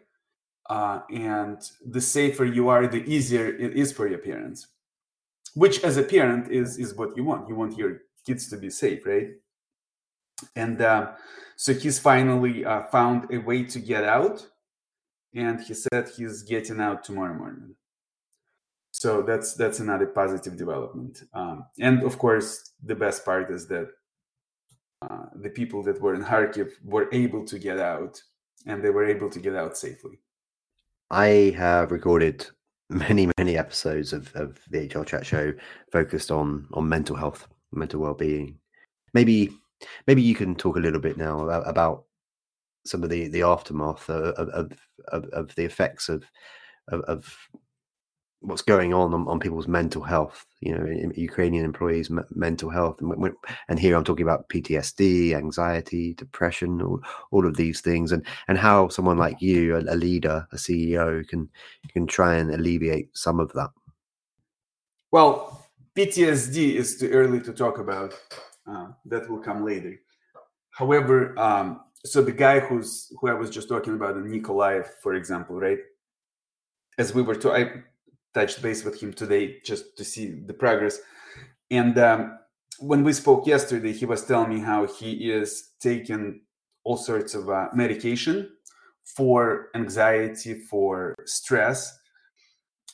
Uh, 0.70 1.00
and 1.10 1.60
the 1.84 2.00
safer 2.00 2.46
you 2.46 2.68
are, 2.68 2.86
the 2.86 3.04
easier 3.04 3.46
it 3.46 3.76
is 3.76 3.92
for 3.92 4.08
your 4.08 4.18
parents 4.18 4.68
which 5.56 5.82
as 5.82 5.96
a 5.96 6.02
parent 6.02 6.52
is 6.52 6.78
is 6.78 6.94
what 6.94 7.16
you 7.16 7.24
want 7.24 7.48
you 7.48 7.56
want 7.56 7.76
your 7.76 8.02
kids 8.26 8.48
to 8.48 8.56
be 8.56 8.70
safe 8.70 9.04
right 9.06 9.28
and 10.54 10.80
uh, 10.80 11.12
so 11.56 11.72
he's 11.72 11.98
finally 11.98 12.64
uh, 12.64 12.82
found 12.84 13.32
a 13.32 13.38
way 13.38 13.64
to 13.64 13.78
get 13.78 14.04
out. 14.04 14.46
And 15.34 15.60
he 15.60 15.74
said 15.74 16.08
he's 16.16 16.42
getting 16.42 16.80
out 16.80 17.04
tomorrow 17.04 17.34
morning. 17.34 17.74
So 18.92 19.20
that's 19.22 19.54
that's 19.54 19.80
another 19.80 20.06
positive 20.06 20.56
development. 20.56 21.22
Um, 21.34 21.66
and 21.78 22.02
of 22.02 22.18
course 22.18 22.72
the 22.82 22.94
best 22.94 23.24
part 23.24 23.50
is 23.50 23.66
that 23.68 23.88
uh, 25.02 25.26
the 25.34 25.50
people 25.50 25.82
that 25.82 26.00
were 26.00 26.14
in 26.14 26.24
kharkiv 26.24 26.70
were 26.82 27.08
able 27.12 27.44
to 27.44 27.58
get 27.58 27.78
out 27.78 28.22
and 28.64 28.82
they 28.82 28.88
were 28.88 29.06
able 29.06 29.28
to 29.30 29.38
get 29.38 29.54
out 29.54 29.76
safely. 29.76 30.18
I 31.10 31.54
have 31.56 31.92
recorded 31.92 32.46
many 32.88 33.28
many 33.36 33.58
episodes 33.58 34.12
of, 34.12 34.32
of 34.34 34.58
the 34.70 34.86
hr 34.94 35.04
chat 35.04 35.26
show 35.26 35.52
focused 35.92 36.30
on 36.30 36.66
on 36.72 36.88
mental 36.88 37.16
health 37.16 37.46
mental 37.72 38.00
well-being. 38.00 38.58
Maybe 39.12 39.52
maybe 40.06 40.22
you 40.22 40.34
can 40.34 40.54
talk 40.54 40.76
a 40.76 40.80
little 40.80 41.00
bit 41.00 41.16
now 41.16 41.40
about, 41.40 41.68
about 41.68 42.04
some 42.84 43.02
of 43.02 43.10
the 43.10 43.28
the 43.28 43.42
aftermath 43.42 44.08
of 44.08 44.48
of, 44.48 44.72
of, 45.08 45.24
of 45.30 45.54
the 45.56 45.64
effects 45.64 46.08
of, 46.08 46.24
of, 46.88 47.00
of 47.02 47.36
what's 48.40 48.62
going 48.62 48.94
on, 48.94 49.12
on, 49.12 49.26
on 49.28 49.40
people's 49.40 49.66
mental 49.66 50.02
health. 50.02 50.46
You 50.60 50.76
know, 50.76 51.12
Ukrainian 51.14 51.64
employees' 51.64 52.10
m- 52.10 52.24
mental 52.30 52.70
health, 52.70 53.00
and, 53.00 53.34
and 53.68 53.78
here 53.78 53.96
I'm 53.96 54.04
talking 54.04 54.24
about 54.24 54.48
PTSD, 54.48 55.34
anxiety, 55.34 56.14
depression, 56.14 56.80
all, 56.80 57.00
all 57.30 57.46
of 57.46 57.56
these 57.56 57.80
things, 57.80 58.12
and 58.12 58.24
and 58.48 58.58
how 58.58 58.88
someone 58.88 59.18
like 59.18 59.40
you, 59.42 59.76
a, 59.76 59.80
a 59.80 59.96
leader, 59.96 60.46
a 60.52 60.56
CEO, 60.56 61.26
can 61.28 61.48
can 61.92 62.06
try 62.06 62.36
and 62.36 62.50
alleviate 62.50 63.16
some 63.16 63.40
of 63.40 63.52
that. 63.54 63.70
Well, 65.10 65.66
PTSD 65.94 66.74
is 66.74 66.98
too 66.98 67.08
early 67.10 67.40
to 67.40 67.52
talk 67.52 67.78
about. 67.78 68.14
Uh, 68.68 68.88
that 69.04 69.30
will 69.30 69.38
come 69.38 69.64
later. 69.64 69.94
However, 70.70 71.38
um, 71.38 71.80
so 72.04 72.20
the 72.20 72.32
guy 72.32 72.60
who's 72.60 73.12
who 73.20 73.28
I 73.28 73.34
was 73.34 73.50
just 73.50 73.68
talking 73.68 73.94
about, 73.94 74.16
Nikolaev, 74.16 74.88
for 75.02 75.14
example, 75.14 75.56
right? 75.56 75.78
As 76.98 77.14
we 77.14 77.22
were 77.22 77.36
to, 77.36 77.52
I 77.52 77.82
touched 78.34 78.62
base 78.62 78.84
with 78.84 79.00
him 79.00 79.12
today 79.12 79.60
just 79.64 79.96
to 79.96 80.04
see 80.04 80.40
the 80.46 80.52
progress. 80.52 80.98
And 81.70 81.96
um, 81.98 82.38
when 82.78 83.04
we 83.04 83.12
spoke 83.12 83.46
yesterday, 83.46 83.92
he 83.92 84.04
was 84.04 84.24
telling 84.24 84.50
me 84.50 84.60
how 84.60 84.86
he 84.86 85.30
is 85.30 85.70
taking 85.80 86.42
all 86.84 86.96
sorts 86.96 87.34
of 87.34 87.48
uh, 87.48 87.68
medication 87.72 88.50
for 89.16 89.68
anxiety, 89.74 90.54
for 90.54 91.14
stress. 91.24 91.98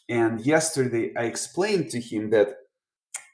And 0.09 0.45
yesterday, 0.45 1.13
I 1.17 1.25
explained 1.25 1.91
to 1.91 2.01
him 2.01 2.31
that 2.31 2.49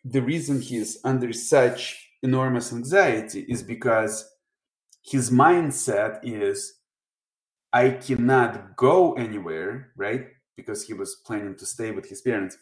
the 0.04 0.22
reason 0.22 0.60
he's 0.60 0.98
under 1.04 1.32
such 1.32 2.07
enormous 2.22 2.72
anxiety 2.72 3.44
is 3.48 3.62
because 3.62 4.28
his 5.02 5.30
mindset 5.30 6.20
is 6.22 6.74
I 7.72 7.90
cannot 7.90 8.76
go 8.76 9.14
anywhere, 9.14 9.92
right? 9.96 10.28
because 10.58 10.82
he 10.88 10.92
was 10.92 11.14
planning 11.24 11.54
to 11.54 11.64
stay 11.64 11.92
with 11.92 12.06
his 12.10 12.20
parents. 12.20 12.58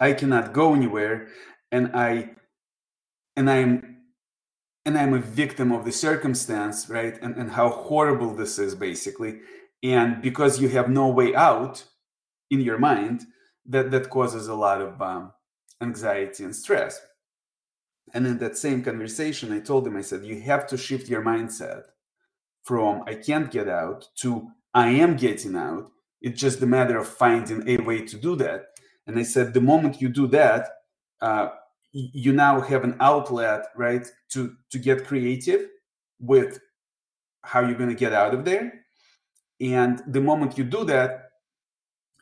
I 0.00 0.12
cannot 0.12 0.52
go 0.52 0.74
anywhere 0.74 1.28
and 1.70 1.92
i 1.94 2.32
and 3.36 3.48
i'm 3.48 3.98
and 4.84 4.98
i'm 4.98 5.14
a 5.14 5.20
victim 5.20 5.70
of 5.70 5.84
the 5.84 5.92
circumstance 5.92 6.90
right? 6.90 7.16
And, 7.22 7.36
and 7.36 7.52
how 7.52 7.68
horrible 7.70 8.34
this 8.34 8.58
is 8.58 8.74
basically. 8.74 9.40
And 9.82 10.20
because 10.20 10.60
you 10.60 10.68
have 10.70 10.90
no 10.90 11.08
way 11.08 11.34
out 11.34 11.84
in 12.50 12.60
your 12.60 12.78
mind 12.78 13.22
that 13.66 13.90
that 13.92 14.10
causes 14.10 14.48
a 14.48 14.54
lot 14.54 14.80
of 14.80 15.00
um, 15.00 15.32
anxiety 15.80 16.42
and 16.44 16.54
stress 16.54 17.00
and 18.14 18.26
in 18.26 18.38
that 18.38 18.56
same 18.56 18.82
conversation 18.82 19.52
i 19.52 19.60
told 19.60 19.86
him 19.86 19.96
i 19.96 20.02
said 20.02 20.24
you 20.24 20.40
have 20.40 20.66
to 20.66 20.76
shift 20.76 21.08
your 21.08 21.22
mindset 21.22 21.84
from 22.64 23.02
i 23.06 23.14
can't 23.14 23.50
get 23.50 23.68
out 23.68 24.08
to 24.16 24.48
i 24.74 24.88
am 24.88 25.16
getting 25.16 25.56
out 25.56 25.92
it's 26.22 26.40
just 26.40 26.62
a 26.62 26.66
matter 26.66 26.96
of 26.98 27.08
finding 27.08 27.68
a 27.68 27.78
way 27.78 28.00
to 28.06 28.16
do 28.16 28.36
that. 28.36 28.66
And 29.06 29.18
I 29.18 29.24
said, 29.24 29.52
the 29.52 29.60
moment 29.60 30.00
you 30.00 30.08
do 30.08 30.28
that, 30.28 30.68
uh, 31.20 31.48
you 31.92 32.32
now 32.32 32.60
have 32.60 32.84
an 32.84 32.96
outlet, 33.00 33.66
right, 33.76 34.06
to 34.30 34.56
to 34.70 34.78
get 34.78 35.06
creative 35.06 35.68
with 36.20 36.60
how 37.42 37.60
you're 37.60 37.76
going 37.76 37.90
to 37.90 37.96
get 37.96 38.14
out 38.14 38.32
of 38.32 38.44
there. 38.44 38.72
And 39.60 40.02
the 40.06 40.20
moment 40.20 40.56
you 40.56 40.64
do 40.64 40.84
that, 40.84 41.32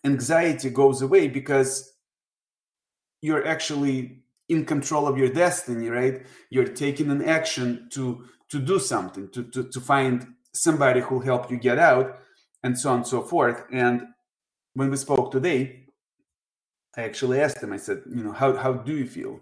anxiety 0.04 0.70
goes 0.70 1.02
away 1.02 1.28
because 1.28 1.92
you're 3.20 3.46
actually 3.46 4.25
in 4.50 4.64
control 4.64 5.07
of 5.07 5.16
your 5.16 5.30
destiny, 5.30 5.88
right? 5.88 6.26
You're 6.50 6.69
taking 6.69 7.11
an 7.11 7.23
action 7.23 7.88
to 7.92 8.25
to 8.50 8.59
do 8.59 8.78
something, 8.78 9.28
to 9.30 9.45
to, 9.45 9.64
to 9.64 9.80
find 9.80 10.26
somebody 10.52 11.00
who'll 11.00 11.21
help 11.21 11.50
you 11.50 11.57
get 11.57 11.78
out 11.78 12.19
and 12.62 12.78
so 12.78 12.90
on 12.90 12.97
and 12.97 13.07
so 13.07 13.23
forth. 13.23 13.64
And 13.73 14.02
when 14.75 14.90
we 14.90 14.97
spoke 14.97 15.30
today, 15.30 15.87
I 16.97 17.02
actually 17.02 17.40
asked 17.40 17.62
him, 17.62 17.73
I 17.73 17.76
said, 17.76 18.02
you 18.09 18.23
know, 18.25 18.33
how, 18.33 18.57
how 18.57 18.73
do 18.73 18.97
you 18.97 19.07
feel? 19.07 19.40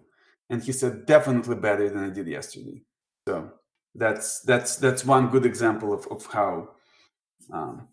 And 0.50 0.62
he 0.62 0.73
said, 0.73 1.07
definitely 1.07 1.57
better 1.57 1.88
than 1.88 2.05
I 2.05 2.11
did 2.11 2.27
yesterday. 2.27 2.83
So 3.27 3.50
that's 3.95 4.41
that's 4.41 4.77
that's 4.77 5.05
one 5.05 5.29
good 5.29 5.45
example 5.45 5.93
of, 5.93 6.07
of 6.11 6.27
how 6.27 6.71
um, 7.53 7.88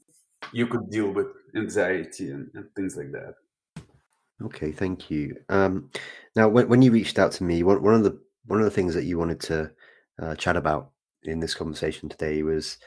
you 0.51 0.67
could 0.67 0.89
deal 0.89 1.11
with 1.11 1.27
anxiety 1.55 2.29
and, 2.31 2.49
and, 2.53 2.65
things 2.75 2.95
like 2.95 3.11
that. 3.11 3.35
Okay, 4.43 4.71
thank 4.71 5.09
you. 5.09 5.37
Um, 5.49 5.89
now, 6.35 6.49
when, 6.49 6.67
when 6.67 6.81
you 6.81 6.91
reached 6.91 7.17
out 7.19 7.31
to 7.33 7.43
me, 7.43 7.63
one, 7.63 7.81
one 7.81 7.93
of 7.93 8.03
the 8.03 8.19
one 8.45 8.59
of 8.59 8.65
the 8.65 8.71
things 8.71 8.93
that 8.93 9.05
you 9.05 9.17
wanted 9.17 9.39
to 9.41 9.71
uh, 10.21 10.35
chat 10.35 10.55
about 10.55 10.91
in 11.23 11.39
this 11.39 11.55
conversation 11.55 12.09
today 12.09 12.43
was 12.43 12.77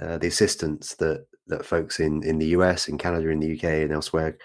uh, 0.00 0.18
the 0.18 0.28
assistance 0.28 0.94
that 0.96 1.26
that 1.46 1.64
folks 1.64 1.98
in 1.98 2.22
in 2.22 2.38
the 2.38 2.48
US, 2.48 2.88
in 2.88 2.98
Canada, 2.98 3.28
in 3.30 3.40
the 3.40 3.56
UK, 3.56 3.64
and 3.64 3.92
elsewhere 3.92 4.36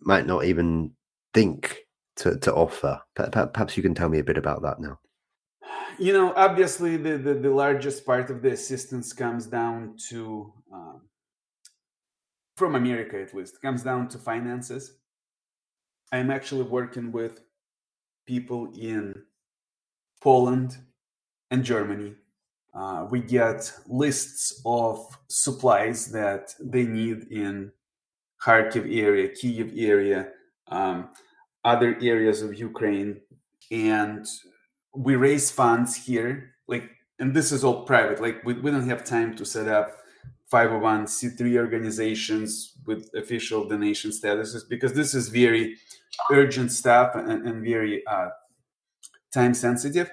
might 0.00 0.26
not 0.26 0.44
even 0.44 0.92
think 1.32 1.78
to 2.16 2.36
to 2.38 2.52
offer. 2.52 3.00
Perhaps 3.14 3.76
you 3.76 3.82
can 3.82 3.94
tell 3.94 4.08
me 4.08 4.18
a 4.18 4.24
bit 4.24 4.38
about 4.38 4.62
that 4.62 4.80
now. 4.80 4.98
You 5.98 6.12
know, 6.12 6.32
obviously, 6.34 6.96
the 6.96 7.16
the, 7.16 7.34
the 7.34 7.50
largest 7.50 8.04
part 8.04 8.30
of 8.30 8.42
the 8.42 8.50
assistance 8.50 9.12
comes 9.12 9.46
down 9.46 9.94
to 10.10 10.52
um, 10.72 11.02
from 12.56 12.74
America, 12.74 13.20
at 13.20 13.34
least, 13.34 13.62
comes 13.62 13.82
down 13.84 14.08
to 14.08 14.18
finances. 14.18 14.97
I'm 16.12 16.30
actually 16.30 16.64
working 16.64 17.12
with 17.12 17.40
people 18.26 18.72
in 18.74 19.14
Poland 20.22 20.78
and 21.50 21.64
Germany 21.64 22.14
Uh, 22.74 23.06
we 23.10 23.20
get 23.20 23.72
lists 23.88 24.60
of 24.64 25.04
supplies 25.28 26.06
that 26.12 26.54
they 26.60 26.84
need 26.84 27.26
in 27.30 27.72
Kharkiv 28.44 28.84
area, 28.94 29.28
Kiev 29.28 29.72
area, 29.76 30.28
um, 30.68 31.08
other 31.64 31.96
areas 32.00 32.42
of 32.42 32.58
Ukraine, 32.58 33.20
and 33.72 34.24
we 34.94 35.16
raise 35.16 35.50
funds 35.50 35.96
here. 35.96 36.54
Like, 36.68 36.90
and 37.18 37.34
this 37.34 37.50
is 37.52 37.64
all 37.64 37.84
private. 37.84 38.20
Like, 38.20 38.44
we, 38.44 38.54
we 38.54 38.70
don't 38.70 38.88
have 38.88 39.02
time 39.02 39.34
to 39.36 39.44
set 39.44 39.66
up 39.66 39.96
501c3 40.52 41.56
organizations 41.58 42.72
with 42.86 43.10
official 43.14 43.68
donation 43.68 44.10
statuses 44.10 44.62
because 44.68 44.94
this 44.94 45.14
is 45.14 45.28
very 45.28 45.76
urgent 46.32 46.72
stuff 46.72 47.14
and, 47.14 47.46
and 47.46 47.64
very 47.64 48.06
uh, 48.06 48.28
time 49.32 49.54
sensitive. 49.54 50.10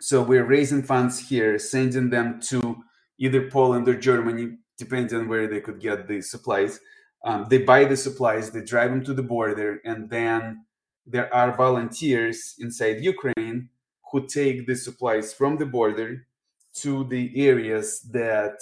So 0.00 0.22
we're 0.22 0.44
raising 0.44 0.82
funds 0.82 1.28
here, 1.28 1.58
sending 1.58 2.10
them 2.10 2.40
to 2.48 2.76
either 3.18 3.48
Poland 3.50 3.88
or 3.88 3.94
Germany, 3.94 4.58
depending 4.76 5.18
on 5.18 5.28
where 5.28 5.46
they 5.46 5.60
could 5.60 5.80
get 5.80 6.08
the 6.08 6.20
supplies. 6.20 6.80
Um, 7.24 7.46
they 7.48 7.58
buy 7.58 7.84
the 7.84 7.96
supplies, 7.96 8.50
they 8.50 8.62
drive 8.62 8.90
them 8.90 9.04
to 9.04 9.14
the 9.14 9.22
border, 9.22 9.80
and 9.84 10.10
then 10.10 10.66
there 11.06 11.32
are 11.34 11.56
volunteers 11.56 12.54
inside 12.58 13.02
Ukraine 13.02 13.70
who 14.10 14.26
take 14.26 14.66
the 14.66 14.76
supplies 14.76 15.32
from 15.32 15.56
the 15.56 15.66
border 15.66 16.26
to 16.74 17.04
the 17.04 17.46
areas 17.46 18.00
that 18.12 18.58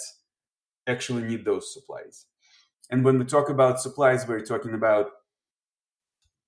actually 0.87 1.23
need 1.23 1.45
those 1.45 1.73
supplies. 1.73 2.25
And 2.89 3.03
when 3.03 3.17
we 3.17 3.25
talk 3.25 3.49
about 3.49 3.79
supplies, 3.79 4.27
we're 4.27 4.45
talking 4.45 4.73
about 4.73 5.11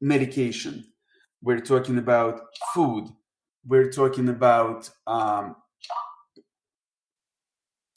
medication, 0.01 0.85
we're 1.41 1.59
talking 1.59 1.97
about 1.97 2.41
food, 2.73 3.07
we're 3.65 3.91
talking 3.91 4.29
about 4.29 4.89
um, 5.07 5.55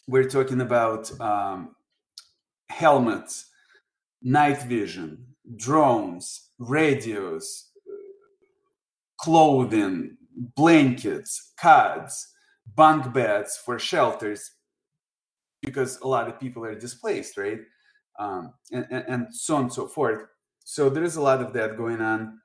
we're 0.07 0.29
talking 0.29 0.63
about 0.63 1.21
um, 1.21 1.75
helmets, 2.71 3.51
night 4.23 4.63
vision, 4.63 5.27
drones, 5.57 6.51
radios, 6.59 7.69
clothing, 9.21 10.17
blankets, 10.57 11.53
cots, 11.61 12.33
bunk 12.75 13.13
beds 13.13 13.61
for 13.63 13.79
shelters, 13.79 14.53
because 15.63 16.01
a 16.01 16.07
lot 16.07 16.29
of 16.29 16.41
people 16.41 16.65
are 16.65 16.75
displaced, 16.75 17.37
right? 17.37 17.61
Um, 18.19 18.53
and, 18.73 18.87
and, 18.91 19.27
so 19.31 19.57
on 19.57 19.65
and 19.65 19.73
so 19.73 19.87
forth. 19.87 20.27
So 20.65 20.91
there 20.91 21.05
is 21.05 21.17
a 21.17 21.23
lot 21.23 21.41
of 21.41 21.53
that 21.53 21.77
going 21.77 22.01
on. 22.01 22.41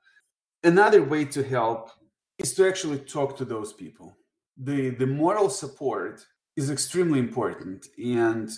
Another 0.62 1.02
way 1.02 1.24
to 1.26 1.42
help 1.42 1.90
is 2.38 2.54
to 2.54 2.68
actually 2.68 2.98
talk 2.98 3.36
to 3.38 3.44
those 3.44 3.72
people. 3.72 4.16
The, 4.56 4.90
the 4.90 5.06
moral 5.06 5.50
support 5.50 6.24
is 6.56 6.70
extremely 6.70 7.18
important. 7.18 7.86
And 8.02 8.50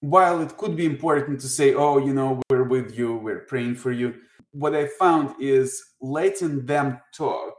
while 0.00 0.40
it 0.40 0.56
could 0.56 0.76
be 0.76 0.86
important 0.86 1.40
to 1.40 1.48
say, 1.48 1.74
oh, 1.74 1.98
you 1.98 2.14
know, 2.14 2.40
we're 2.50 2.64
with 2.64 2.96
you, 2.96 3.16
we're 3.16 3.40
praying 3.40 3.76
for 3.76 3.92
you, 3.92 4.14
what 4.52 4.74
I 4.74 4.86
found 4.86 5.34
is 5.40 5.82
letting 6.00 6.66
them 6.66 7.00
talk 7.14 7.54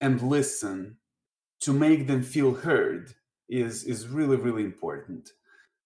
and 0.00 0.20
listen 0.20 0.98
to 1.60 1.72
make 1.72 2.06
them 2.06 2.22
feel 2.22 2.54
heard 2.54 3.14
is 3.48 3.84
is 3.84 4.08
really 4.08 4.36
really 4.36 4.64
important. 4.64 5.30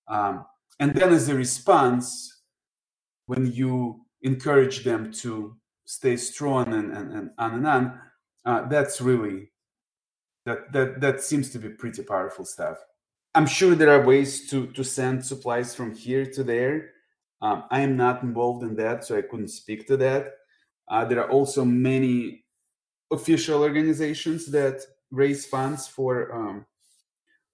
Um, 0.09 0.47
and 0.81 0.95
then 0.95 1.13
as 1.13 1.29
a 1.29 1.35
response 1.35 2.43
when 3.27 3.53
you 3.53 4.01
encourage 4.23 4.85
them 4.85 5.13
to 5.13 5.57
stay 5.85 6.17
strong 6.17 6.73
and, 6.73 6.93
and, 6.97 7.13
and 7.13 7.31
on 7.39 7.55
and 7.55 7.67
on 7.67 8.01
uh, 8.45 8.67
that's 8.69 9.01
really 9.01 9.51
that 10.47 10.73
that 10.73 11.01
that 11.01 11.21
seems 11.21 11.51
to 11.51 11.59
be 11.59 11.69
pretty 11.69 12.03
powerful 12.03 12.45
stuff. 12.45 12.79
I'm 13.35 13.47
sure 13.47 13.75
there 13.75 13.91
are 13.91 14.05
ways 14.05 14.49
to 14.51 14.69
to 14.69 14.83
send 14.83 15.25
supplies 15.25 15.75
from 15.75 15.95
here 15.95 16.27
to 16.27 16.43
there. 16.43 16.91
Um, 17.41 17.65
i 17.71 17.81
am 17.81 17.97
not 17.97 18.25
involved 18.25 18.65
in 18.65 18.75
that 18.77 19.05
so 19.05 19.17
i 19.17 19.23
couldn't 19.23 19.49
speak 19.49 19.87
to 19.89 19.97
that. 19.99 20.35
Uh, 20.89 21.05
there 21.05 21.21
are 21.23 21.31
also 21.31 21.65
many 21.65 22.45
official 23.13 23.63
organizations 23.63 24.47
that 24.47 24.81
raise 25.11 25.47
funds 25.47 25.87
for 25.87 26.35
um, 26.35 26.67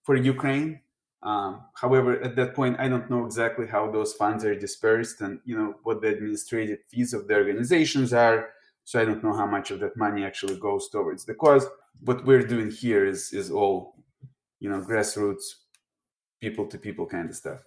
for 0.04 0.14
Ukraine. 0.16 0.80
Um, 1.22 1.62
however, 1.74 2.20
at 2.22 2.36
that 2.36 2.54
point, 2.54 2.76
I 2.78 2.86
don't 2.86 3.10
know 3.10 3.24
exactly 3.24 3.66
how 3.66 3.90
those 3.90 4.12
funds 4.12 4.44
are 4.44 4.54
dispersed 4.54 5.22
and 5.22 5.40
you 5.44 5.56
know 5.56 5.74
what 5.82 6.02
the 6.02 6.08
administrative 6.08 6.80
fees 6.88 7.14
of 7.14 7.26
the 7.26 7.34
organizations 7.34 8.12
are. 8.12 8.50
So 8.84 9.00
I 9.00 9.06
don't 9.06 9.24
know 9.24 9.32
how 9.32 9.46
much 9.46 9.70
of 9.70 9.80
that 9.80 9.96
money 9.96 10.22
actually 10.24 10.56
goes 10.56 10.90
towards 10.90 11.24
the 11.24 11.34
cause. 11.34 11.66
What 12.00 12.26
we're 12.26 12.46
doing 12.46 12.70
here 12.70 13.06
is 13.06 13.32
is 13.32 13.50
all 13.50 13.96
you 14.60 14.68
know 14.68 14.80
grassroots, 14.82 15.44
people 16.40 16.66
to 16.66 16.78
people 16.78 17.06
kind 17.06 17.30
of 17.30 17.36
stuff. 17.36 17.60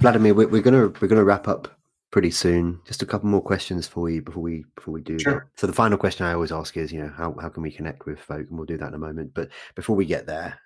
Vladimir, 0.00 0.34
we're, 0.34 0.48
we're 0.48 0.62
gonna 0.62 0.88
we're 1.00 1.08
gonna 1.08 1.24
wrap 1.24 1.46
up 1.46 1.68
pretty 2.10 2.30
soon. 2.30 2.80
Just 2.84 3.02
a 3.02 3.06
couple 3.06 3.28
more 3.28 3.42
questions 3.42 3.86
for 3.86 4.10
you 4.10 4.22
before 4.22 4.42
we 4.42 4.64
before 4.74 4.94
we 4.94 5.02
do 5.02 5.18
sure. 5.18 5.32
that. 5.32 5.60
So 5.60 5.68
the 5.68 5.72
final 5.72 5.98
question 5.98 6.26
I 6.26 6.32
always 6.32 6.52
ask 6.52 6.76
is, 6.76 6.92
you 6.92 7.02
know, 7.02 7.12
how, 7.16 7.36
how 7.40 7.48
can 7.48 7.62
we 7.62 7.70
connect 7.70 8.06
with 8.06 8.18
folk? 8.18 8.46
And 8.48 8.56
we'll 8.56 8.66
do 8.66 8.78
that 8.78 8.88
in 8.88 8.94
a 8.94 8.98
moment. 8.98 9.32
But 9.34 9.50
before 9.74 9.96
we 9.96 10.06
get 10.06 10.26
there, 10.26 10.58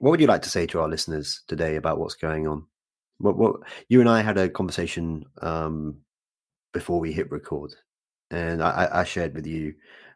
what 0.00 0.10
would 0.10 0.20
you 0.20 0.26
like 0.26 0.42
to 0.42 0.50
say 0.50 0.66
to 0.66 0.80
our 0.80 0.88
listeners 0.88 1.42
today 1.46 1.76
about 1.76 1.98
what's 1.98 2.14
going 2.14 2.48
on? 2.48 2.64
What, 3.18 3.36
what 3.36 3.56
you 3.88 4.00
and 4.00 4.08
I 4.08 4.22
had 4.22 4.38
a 4.38 4.48
conversation 4.48 5.26
um, 5.42 5.98
before 6.72 6.98
we 7.00 7.12
hit 7.12 7.30
record, 7.30 7.74
and 8.30 8.62
I, 8.62 8.88
I, 8.90 9.04
shared 9.04 9.34
with 9.34 9.46
you 9.46 9.74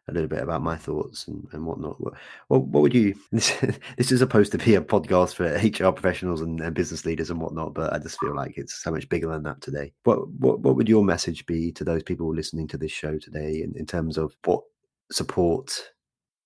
a 0.09 0.11
little 0.11 0.27
bit 0.27 0.41
about 0.41 0.63
my 0.63 0.75
thoughts 0.75 1.27
and, 1.27 1.47
and 1.51 1.67
whatnot. 1.67 2.01
What, 2.01 2.13
what, 2.47 2.61
what 2.63 2.81
would 2.81 2.95
you? 2.95 3.13
This, 3.31 3.55
this 3.95 4.11
is 4.11 4.19
supposed 4.19 4.51
to 4.53 4.57
be 4.57 4.73
a 4.73 4.81
podcast 4.81 5.35
for 5.35 5.45
HR 5.45 5.91
professionals 5.91 6.41
and, 6.41 6.59
and, 6.61 6.73
business 6.73 7.05
leaders 7.05 7.29
and 7.29 7.39
whatnot, 7.39 7.75
but 7.75 7.93
I 7.93 7.99
just 7.99 8.19
feel 8.19 8.35
like 8.35 8.57
it's 8.57 8.81
so 8.81 8.89
much 8.89 9.07
bigger 9.07 9.27
than 9.27 9.43
that 9.43 9.61
today. 9.61 9.93
What 10.03 10.27
what 10.29 10.61
what 10.61 10.75
would 10.75 10.89
your 10.89 11.03
message 11.03 11.45
be 11.45 11.71
to 11.73 11.83
those 11.83 12.01
people 12.01 12.33
listening 12.33 12.67
to 12.69 12.77
this 12.77 12.91
show 12.91 13.19
today 13.19 13.61
in, 13.61 13.75
in 13.75 13.85
terms 13.85 14.17
of 14.17 14.35
what 14.45 14.63
support 15.11 15.79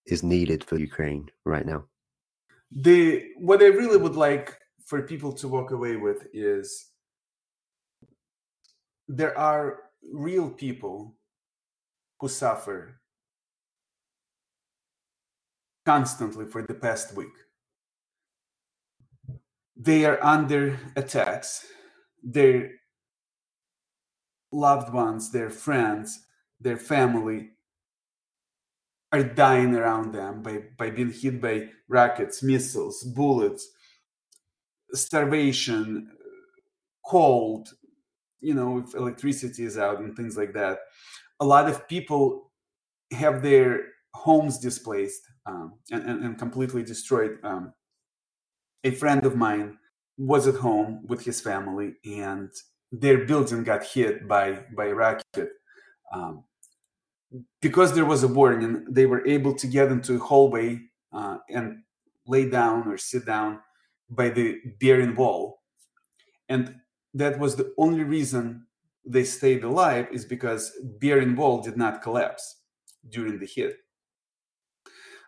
is 0.07 0.23
needed 0.23 0.65
for 0.65 0.77
Ukraine 0.77 1.29
right 1.45 1.65
now? 1.65 1.85
The 2.71 3.29
what 3.37 3.61
I 3.61 3.67
really 3.67 3.97
would 3.97 4.15
like 4.15 4.57
for 4.85 5.01
people 5.01 5.31
to 5.33 5.47
walk 5.47 5.71
away 5.71 5.95
with 5.95 6.27
is 6.33 6.91
there 9.07 9.37
are 9.37 9.79
real 10.13 10.49
people 10.49 11.15
who 12.19 12.27
suffer 12.27 12.99
constantly 15.85 16.45
for 16.45 16.61
the 16.61 16.73
past 16.73 17.15
week. 17.15 17.33
They 19.75 20.05
are 20.05 20.23
under 20.23 20.77
attacks. 20.95 21.65
Their 22.21 22.71
loved 24.51 24.93
ones, 24.93 25.31
their 25.31 25.49
friends, 25.49 26.25
their 26.59 26.77
family 26.77 27.51
are 29.11 29.23
dying 29.23 29.75
around 29.75 30.13
them 30.13 30.41
by, 30.43 30.63
by 30.77 30.89
being 30.91 31.11
hit 31.11 31.41
by 31.41 31.69
rockets, 31.87 32.43
missiles, 32.43 33.03
bullets, 33.03 33.69
starvation, 34.93 36.09
cold, 37.05 37.69
you 38.39 38.53
know, 38.53 38.79
if 38.79 38.93
electricity 38.93 39.65
is 39.65 39.77
out 39.77 39.99
and 39.99 40.15
things 40.15 40.37
like 40.37 40.53
that. 40.53 40.79
A 41.39 41.45
lot 41.45 41.67
of 41.67 41.87
people 41.87 42.51
have 43.11 43.41
their 43.41 43.81
homes 44.13 44.59
displaced 44.59 45.21
um, 45.45 45.73
and, 45.91 46.03
and, 46.03 46.23
and, 46.23 46.37
completely 46.37 46.83
destroyed. 46.83 47.37
Um, 47.43 47.73
a 48.83 48.91
friend 48.91 49.25
of 49.25 49.35
mine 49.35 49.77
was 50.17 50.47
at 50.47 50.55
home 50.55 51.05
with 51.07 51.23
his 51.23 51.41
family 51.41 51.95
and 52.05 52.49
their 52.91 53.25
building 53.25 53.63
got 53.63 53.83
hit 53.83 54.27
by, 54.27 54.63
by 54.75 54.87
a 54.87 54.95
rocket. 54.95 55.49
Um, 56.13 56.43
because 57.61 57.93
there 57.93 58.05
was 58.05 58.23
a 58.23 58.27
warning, 58.27 58.85
they 58.89 59.05
were 59.05 59.25
able 59.27 59.53
to 59.55 59.67
get 59.67 59.91
into 59.91 60.15
a 60.15 60.19
hallway 60.19 60.79
uh, 61.13 61.37
and 61.49 61.83
lay 62.27 62.49
down 62.49 62.87
or 62.87 62.97
sit 62.97 63.25
down 63.25 63.59
by 64.09 64.29
the 64.29 64.59
bearing 64.79 65.15
wall. 65.15 65.61
And 66.47 66.75
that 67.13 67.39
was 67.39 67.55
the 67.55 67.73
only 67.77 68.03
reason 68.03 68.65
they 69.05 69.23
stayed 69.23 69.63
alive 69.63 70.07
is 70.11 70.25
because 70.25 70.71
bearing 70.99 71.35
wall 71.35 71.61
did 71.61 71.77
not 71.77 72.01
collapse 72.01 72.61
during 73.09 73.39
the 73.39 73.45
hit. 73.45 73.77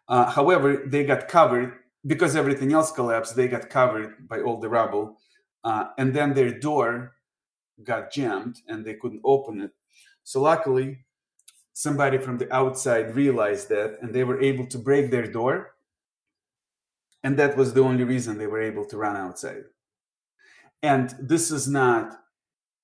Uh, 0.07 0.29
however, 0.29 0.83
they 0.87 1.03
got 1.03 1.27
covered 1.27 1.73
because 2.05 2.35
everything 2.35 2.73
else 2.73 2.91
collapsed. 2.91 3.35
They 3.35 3.47
got 3.47 3.69
covered 3.69 4.27
by 4.27 4.41
all 4.41 4.59
the 4.59 4.69
rubble, 4.69 5.17
uh, 5.63 5.85
and 5.97 6.13
then 6.13 6.33
their 6.33 6.59
door 6.59 7.13
got 7.83 8.11
jammed 8.11 8.57
and 8.67 8.83
they 8.83 8.95
couldn't 8.95 9.21
open 9.23 9.61
it. 9.61 9.71
So 10.23 10.41
luckily, 10.41 11.05
somebody 11.81 12.17
from 12.17 12.37
the 12.37 12.53
outside 12.53 13.15
realized 13.15 13.67
that 13.69 13.97
and 14.01 14.13
they 14.13 14.23
were 14.23 14.39
able 14.41 14.67
to 14.67 14.77
break 14.77 15.09
their 15.09 15.27
door 15.39 15.71
and 17.23 17.37
that 17.37 17.57
was 17.57 17.73
the 17.73 17.81
only 17.81 18.03
reason 18.03 18.37
they 18.37 18.47
were 18.47 18.61
able 18.61 18.85
to 18.85 18.97
run 18.97 19.15
outside. 19.15 19.63
And 20.81 21.15
this 21.19 21.51
is 21.51 21.67
not 21.67 22.19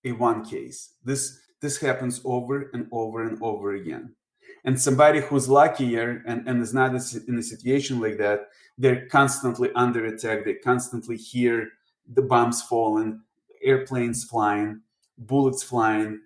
a 0.06 0.12
one 0.12 0.46
case. 0.46 0.94
This 1.04 1.40
this 1.60 1.78
happens 1.80 2.22
over 2.24 2.70
and 2.74 2.88
over 2.92 3.28
and 3.28 3.38
over 3.42 3.74
again. 3.74 4.16
And 4.64 4.80
somebody 4.80 5.22
who's 5.22 5.50
luckier 5.50 6.24
and, 6.28 6.48
and 6.48 6.62
is 6.62 6.74
not 6.74 6.92
in 7.28 7.38
a 7.40 7.44
situation 7.44 8.00
like 8.00 8.18
that, 8.18 8.50
they're 8.78 9.08
constantly 9.08 9.70
under 9.74 10.06
attack. 10.06 10.46
They 10.46 10.54
constantly 10.54 11.18
hear 11.18 11.70
the 12.14 12.22
bombs 12.22 12.62
falling, 12.62 13.22
airplanes 13.64 14.24
flying, 14.24 14.82
bullets 15.18 15.64
flying, 15.64 16.20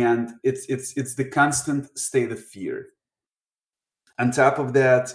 and 0.00 0.32
it's 0.42 0.64
it's 0.66 0.96
it's 0.96 1.14
the 1.14 1.24
constant 1.24 1.98
state 1.98 2.32
of 2.32 2.42
fear. 2.42 2.88
On 4.18 4.30
top 4.30 4.58
of 4.58 4.72
that, 4.72 5.12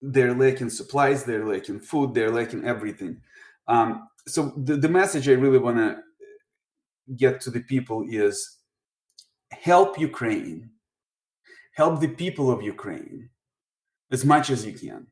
they're 0.00 0.34
lacking 0.34 0.70
supplies, 0.70 1.24
they're 1.24 1.46
lacking 1.46 1.80
food, 1.80 2.14
they're 2.14 2.30
lacking 2.30 2.64
everything. 2.64 3.20
Um, 3.68 4.08
so 4.26 4.52
the, 4.56 4.76
the 4.76 4.88
message 4.88 5.28
I 5.28 5.32
really 5.32 5.58
want 5.58 5.76
to 5.76 5.98
get 7.16 7.40
to 7.42 7.50
the 7.50 7.60
people 7.60 8.04
is 8.08 8.58
help 9.50 9.98
Ukraine, 9.98 10.70
help 11.74 12.00
the 12.00 12.08
people 12.08 12.50
of 12.50 12.62
Ukraine 12.62 13.28
as 14.10 14.24
much 14.24 14.50
as 14.50 14.66
you 14.66 14.72
can. 14.72 15.06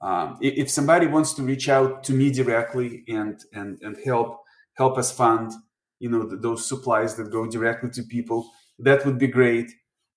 Um, 0.00 0.38
if 0.40 0.70
somebody 0.70 1.06
wants 1.06 1.34
to 1.34 1.42
reach 1.42 1.68
out 1.68 2.02
to 2.04 2.12
me 2.14 2.30
directly 2.30 3.04
and 3.08 3.38
and 3.52 3.78
and 3.82 3.98
help 4.04 4.40
help 4.74 4.96
us 4.96 5.12
fund, 5.12 5.52
you 6.00 6.10
know, 6.10 6.24
the, 6.26 6.36
those 6.36 6.66
supplies 6.66 7.14
that 7.16 7.30
go 7.30 7.46
directly 7.46 7.90
to 7.90 8.02
people, 8.02 8.50
that 8.78 9.04
would 9.06 9.18
be 9.18 9.28
great. 9.28 9.70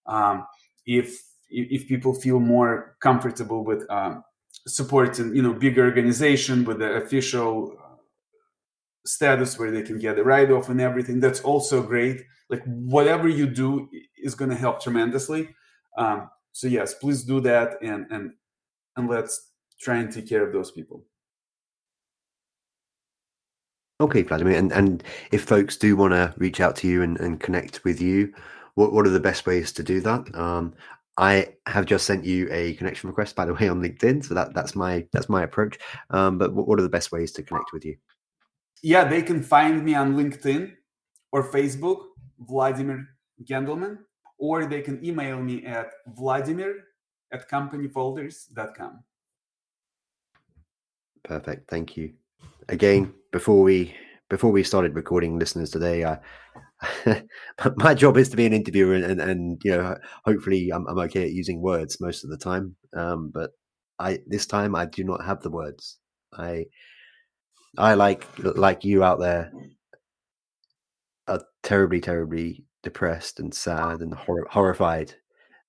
Um, 0.07 0.45
if 0.85 1.21
if 1.49 1.87
people 1.87 2.13
feel 2.13 2.39
more 2.39 2.97
comfortable 2.99 3.63
with 3.63 3.85
um, 3.91 4.23
supporting, 4.67 5.35
you 5.35 5.43
know, 5.43 5.53
bigger 5.53 5.85
organization 5.85 6.65
with 6.65 6.79
the 6.79 6.95
official 6.95 7.77
uh, 7.79 7.95
status 9.05 9.59
where 9.59 9.69
they 9.69 9.83
can 9.83 9.99
get 9.99 10.17
a 10.17 10.23
write 10.23 10.49
off 10.49 10.69
and 10.69 10.81
everything, 10.81 11.19
that's 11.19 11.41
also 11.41 11.83
great. 11.83 12.23
Like 12.49 12.63
whatever 12.65 13.27
you 13.27 13.45
do 13.45 13.87
is 14.17 14.33
going 14.33 14.49
to 14.49 14.57
help 14.57 14.81
tremendously. 14.81 15.49
Um, 15.97 16.29
so 16.53 16.67
yes, 16.67 16.95
please 16.95 17.23
do 17.23 17.39
that 17.41 17.77
and 17.81 18.07
and 18.09 18.31
and 18.95 19.09
let's 19.09 19.51
try 19.79 19.97
and 19.97 20.11
take 20.11 20.27
care 20.27 20.45
of 20.45 20.53
those 20.53 20.71
people. 20.71 21.05
Okay, 24.03 24.21
Vladimir, 24.21 24.57
and, 24.57 24.73
and 24.73 25.01
if 25.31 25.45
folks 25.45 25.77
do 25.77 25.95
want 25.95 26.11
to 26.11 26.33
reach 26.37 26.59
out 26.59 26.75
to 26.75 26.87
you 26.89 27.01
and, 27.01 27.17
and 27.21 27.39
connect 27.39 27.85
with 27.85 28.01
you, 28.01 28.33
what, 28.75 28.91
what 28.91 29.07
are 29.07 29.11
the 29.11 29.19
best 29.19 29.45
ways 29.45 29.71
to 29.71 29.81
do 29.81 30.01
that? 30.01 30.35
Um, 30.35 30.73
I 31.17 31.53
have 31.67 31.85
just 31.85 32.05
sent 32.05 32.25
you 32.25 32.49
a 32.51 32.73
connection 32.73 33.07
request, 33.07 33.33
by 33.33 33.45
the 33.45 33.53
way, 33.59 33.69
on 33.69 33.81
LinkedIn. 33.81 34.25
So 34.25 34.33
that, 34.33 34.53
that's 34.53 34.75
my 34.75 35.07
that's 35.13 35.29
my 35.29 35.43
approach. 35.43 35.79
Um, 36.09 36.37
but 36.37 36.53
what, 36.53 36.67
what 36.67 36.79
are 36.79 36.83
the 36.83 36.89
best 36.89 37.13
ways 37.13 37.31
to 37.33 37.43
connect 37.43 37.71
with 37.71 37.85
you? 37.85 37.95
Yeah, 38.81 39.05
they 39.05 39.21
can 39.21 39.41
find 39.41 39.85
me 39.85 39.95
on 39.95 40.15
LinkedIn 40.15 40.73
or 41.31 41.49
Facebook, 41.49 42.01
Vladimir 42.39 43.07
Gendelman, 43.41 43.99
or 44.37 44.65
they 44.65 44.81
can 44.81 45.03
email 45.05 45.41
me 45.41 45.65
at 45.65 45.91
vladimir 46.07 46.75
at 47.31 47.49
companyfolders.com. 47.49 49.01
Perfect. 51.23 51.69
Thank 51.69 51.95
you. 51.95 52.15
Again, 52.67 53.13
before 53.33 53.63
we 53.63 53.93
before 54.29 54.51
we 54.51 54.63
started 54.63 54.95
recording 54.95 55.37
listeners 55.37 55.69
today, 55.69 56.05
I, 56.05 56.17
my 57.75 57.93
job 57.93 58.15
is 58.15 58.29
to 58.29 58.37
be 58.37 58.45
an 58.45 58.53
interviewer 58.53 58.93
and, 58.93 59.03
and, 59.03 59.19
and 59.19 59.61
you 59.65 59.71
know 59.71 59.97
hopefully 60.23 60.71
I'm, 60.71 60.87
I'm, 60.87 60.99
okay 60.99 61.23
at 61.23 61.33
using 61.33 61.61
words 61.61 61.99
most 61.99 62.23
of 62.23 62.29
the 62.29 62.37
time. 62.37 62.75
Um, 62.95 63.31
but 63.33 63.51
i 63.99 64.19
this 64.25 64.47
time 64.47 64.75
i 64.75 64.85
do 64.85 65.03
not 65.03 65.25
have 65.25 65.41
the 65.41 65.49
words. 65.49 65.97
I 66.37 66.65
i 67.77 67.95
like 67.95 68.25
like 68.37 68.85
you 68.85 69.03
out 69.03 69.19
there 69.19 69.51
are 71.27 71.41
terribly 71.63 71.99
terribly 71.99 72.63
depressed 72.83 73.39
and 73.39 73.53
sad 73.53 74.01
and 74.01 74.13
hor- 74.13 74.47
horrified 74.49 75.13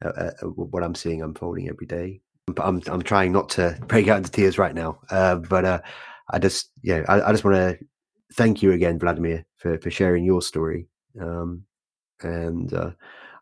at, 0.02 0.18
at, 0.18 0.34
what 0.42 0.82
i'm 0.82 0.94
seeing 0.94 1.22
unfolding 1.22 1.68
every 1.68 1.86
day. 1.86 2.20
But 2.46 2.64
i'm 2.64 2.82
i'm 2.86 3.02
trying 3.02 3.32
not 3.32 3.48
to 3.50 3.78
break 3.88 4.08
out 4.08 4.18
into 4.18 4.30
tears 4.30 4.58
right 4.58 4.74
now. 4.74 5.00
Uh, 5.10 5.36
but 5.36 5.64
uh, 5.64 5.80
i 6.30 6.38
just 6.38 6.70
yeah 6.82 7.04
I, 7.08 7.20
I 7.22 7.32
just 7.32 7.44
want 7.44 7.56
to 7.56 7.78
thank 8.34 8.62
you 8.62 8.72
again 8.72 8.98
vladimir 8.98 9.44
for, 9.56 9.78
for 9.78 9.90
sharing 9.90 10.24
your 10.24 10.42
story 10.42 10.88
um, 11.20 11.64
and 12.22 12.72
uh, 12.72 12.90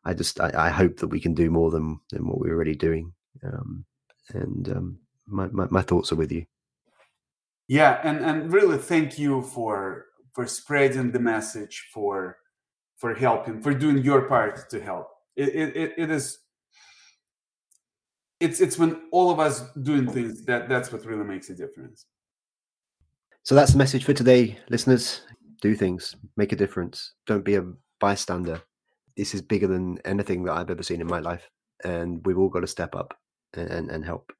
I 0.04 0.14
just 0.14 0.40
I, 0.40 0.52
I, 0.56 0.70
hope 0.70 0.96
that 0.98 1.08
we 1.08 1.20
can 1.20 1.34
do 1.34 1.50
more 1.50 1.70
than 1.70 2.00
than 2.10 2.26
what 2.26 2.38
we're 2.38 2.54
already 2.54 2.74
doing. 2.74 3.12
Um, 3.44 3.84
and 4.30 4.68
um, 4.68 4.98
my, 5.26 5.46
my, 5.48 5.66
my 5.70 5.82
thoughts 5.82 6.12
are 6.12 6.16
with 6.16 6.32
you. 6.32 6.44
Yeah, 7.68 8.00
and 8.02 8.18
and 8.18 8.52
really 8.52 8.78
thank 8.78 9.18
you 9.18 9.42
for 9.42 10.06
for 10.34 10.46
spreading 10.46 11.12
the 11.12 11.20
message 11.20 11.88
for 11.92 12.38
for 12.96 13.14
helping 13.14 13.60
for 13.60 13.74
doing 13.74 13.98
your 13.98 14.22
part 14.22 14.68
to 14.70 14.80
help. 14.80 15.08
It 15.36 15.54
it, 15.76 15.94
it 15.96 16.10
is 16.10 16.38
it's 18.40 18.60
it's 18.60 18.78
when 18.78 19.02
all 19.12 19.30
of 19.30 19.38
us 19.38 19.62
doing 19.82 20.10
things 20.10 20.44
that 20.46 20.68
that's 20.68 20.92
what 20.92 21.04
really 21.04 21.24
makes 21.24 21.48
a 21.50 21.54
difference. 21.54 22.06
So 23.44 23.54
that's 23.54 23.72
the 23.72 23.78
message 23.78 24.04
for 24.04 24.12
today, 24.12 24.58
listeners 24.68 25.22
do 25.62 25.74
things, 25.74 26.14
make 26.36 26.52
a 26.52 26.56
difference. 26.56 27.14
Don't 27.26 27.44
be 27.44 27.54
a 27.54 27.64
bystander. 28.00 28.60
This 29.16 29.34
is 29.34 29.40
bigger 29.40 29.66
than 29.66 29.98
anything 30.04 30.44
that 30.44 30.52
I've 30.52 30.70
ever 30.70 30.82
seen 30.82 31.00
in 31.00 31.06
my 31.06 31.20
life, 31.20 31.48
and 31.84 32.24
we've 32.26 32.38
all 32.38 32.48
got 32.48 32.60
to 32.60 32.66
step 32.66 32.94
up 32.94 33.14
and 33.54 33.90
and, 33.90 34.04
help. 34.04 34.32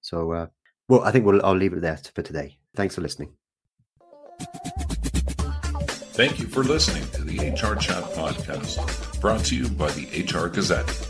So, 0.00 0.32
uh, 0.32 0.46
well, 0.88 1.02
I 1.02 1.10
think 1.10 1.26
we'll 1.26 1.44
I'll 1.44 1.56
leave 1.56 1.72
it 1.72 1.80
there 1.80 1.98
for 2.14 2.22
today. 2.22 2.58
Thanks 2.76 2.94
for 2.94 3.00
listening. 3.00 3.34
Thank 6.12 6.38
you 6.38 6.46
for 6.46 6.62
listening 6.62 7.08
to 7.12 7.24
the 7.24 7.50
HR 7.50 7.76
Chat 7.76 8.04
podcast, 8.14 9.20
brought 9.20 9.44
to 9.46 9.56
you 9.56 9.68
by 9.70 9.90
the 9.92 10.06
HR 10.22 10.48
Gazette. 10.48 11.09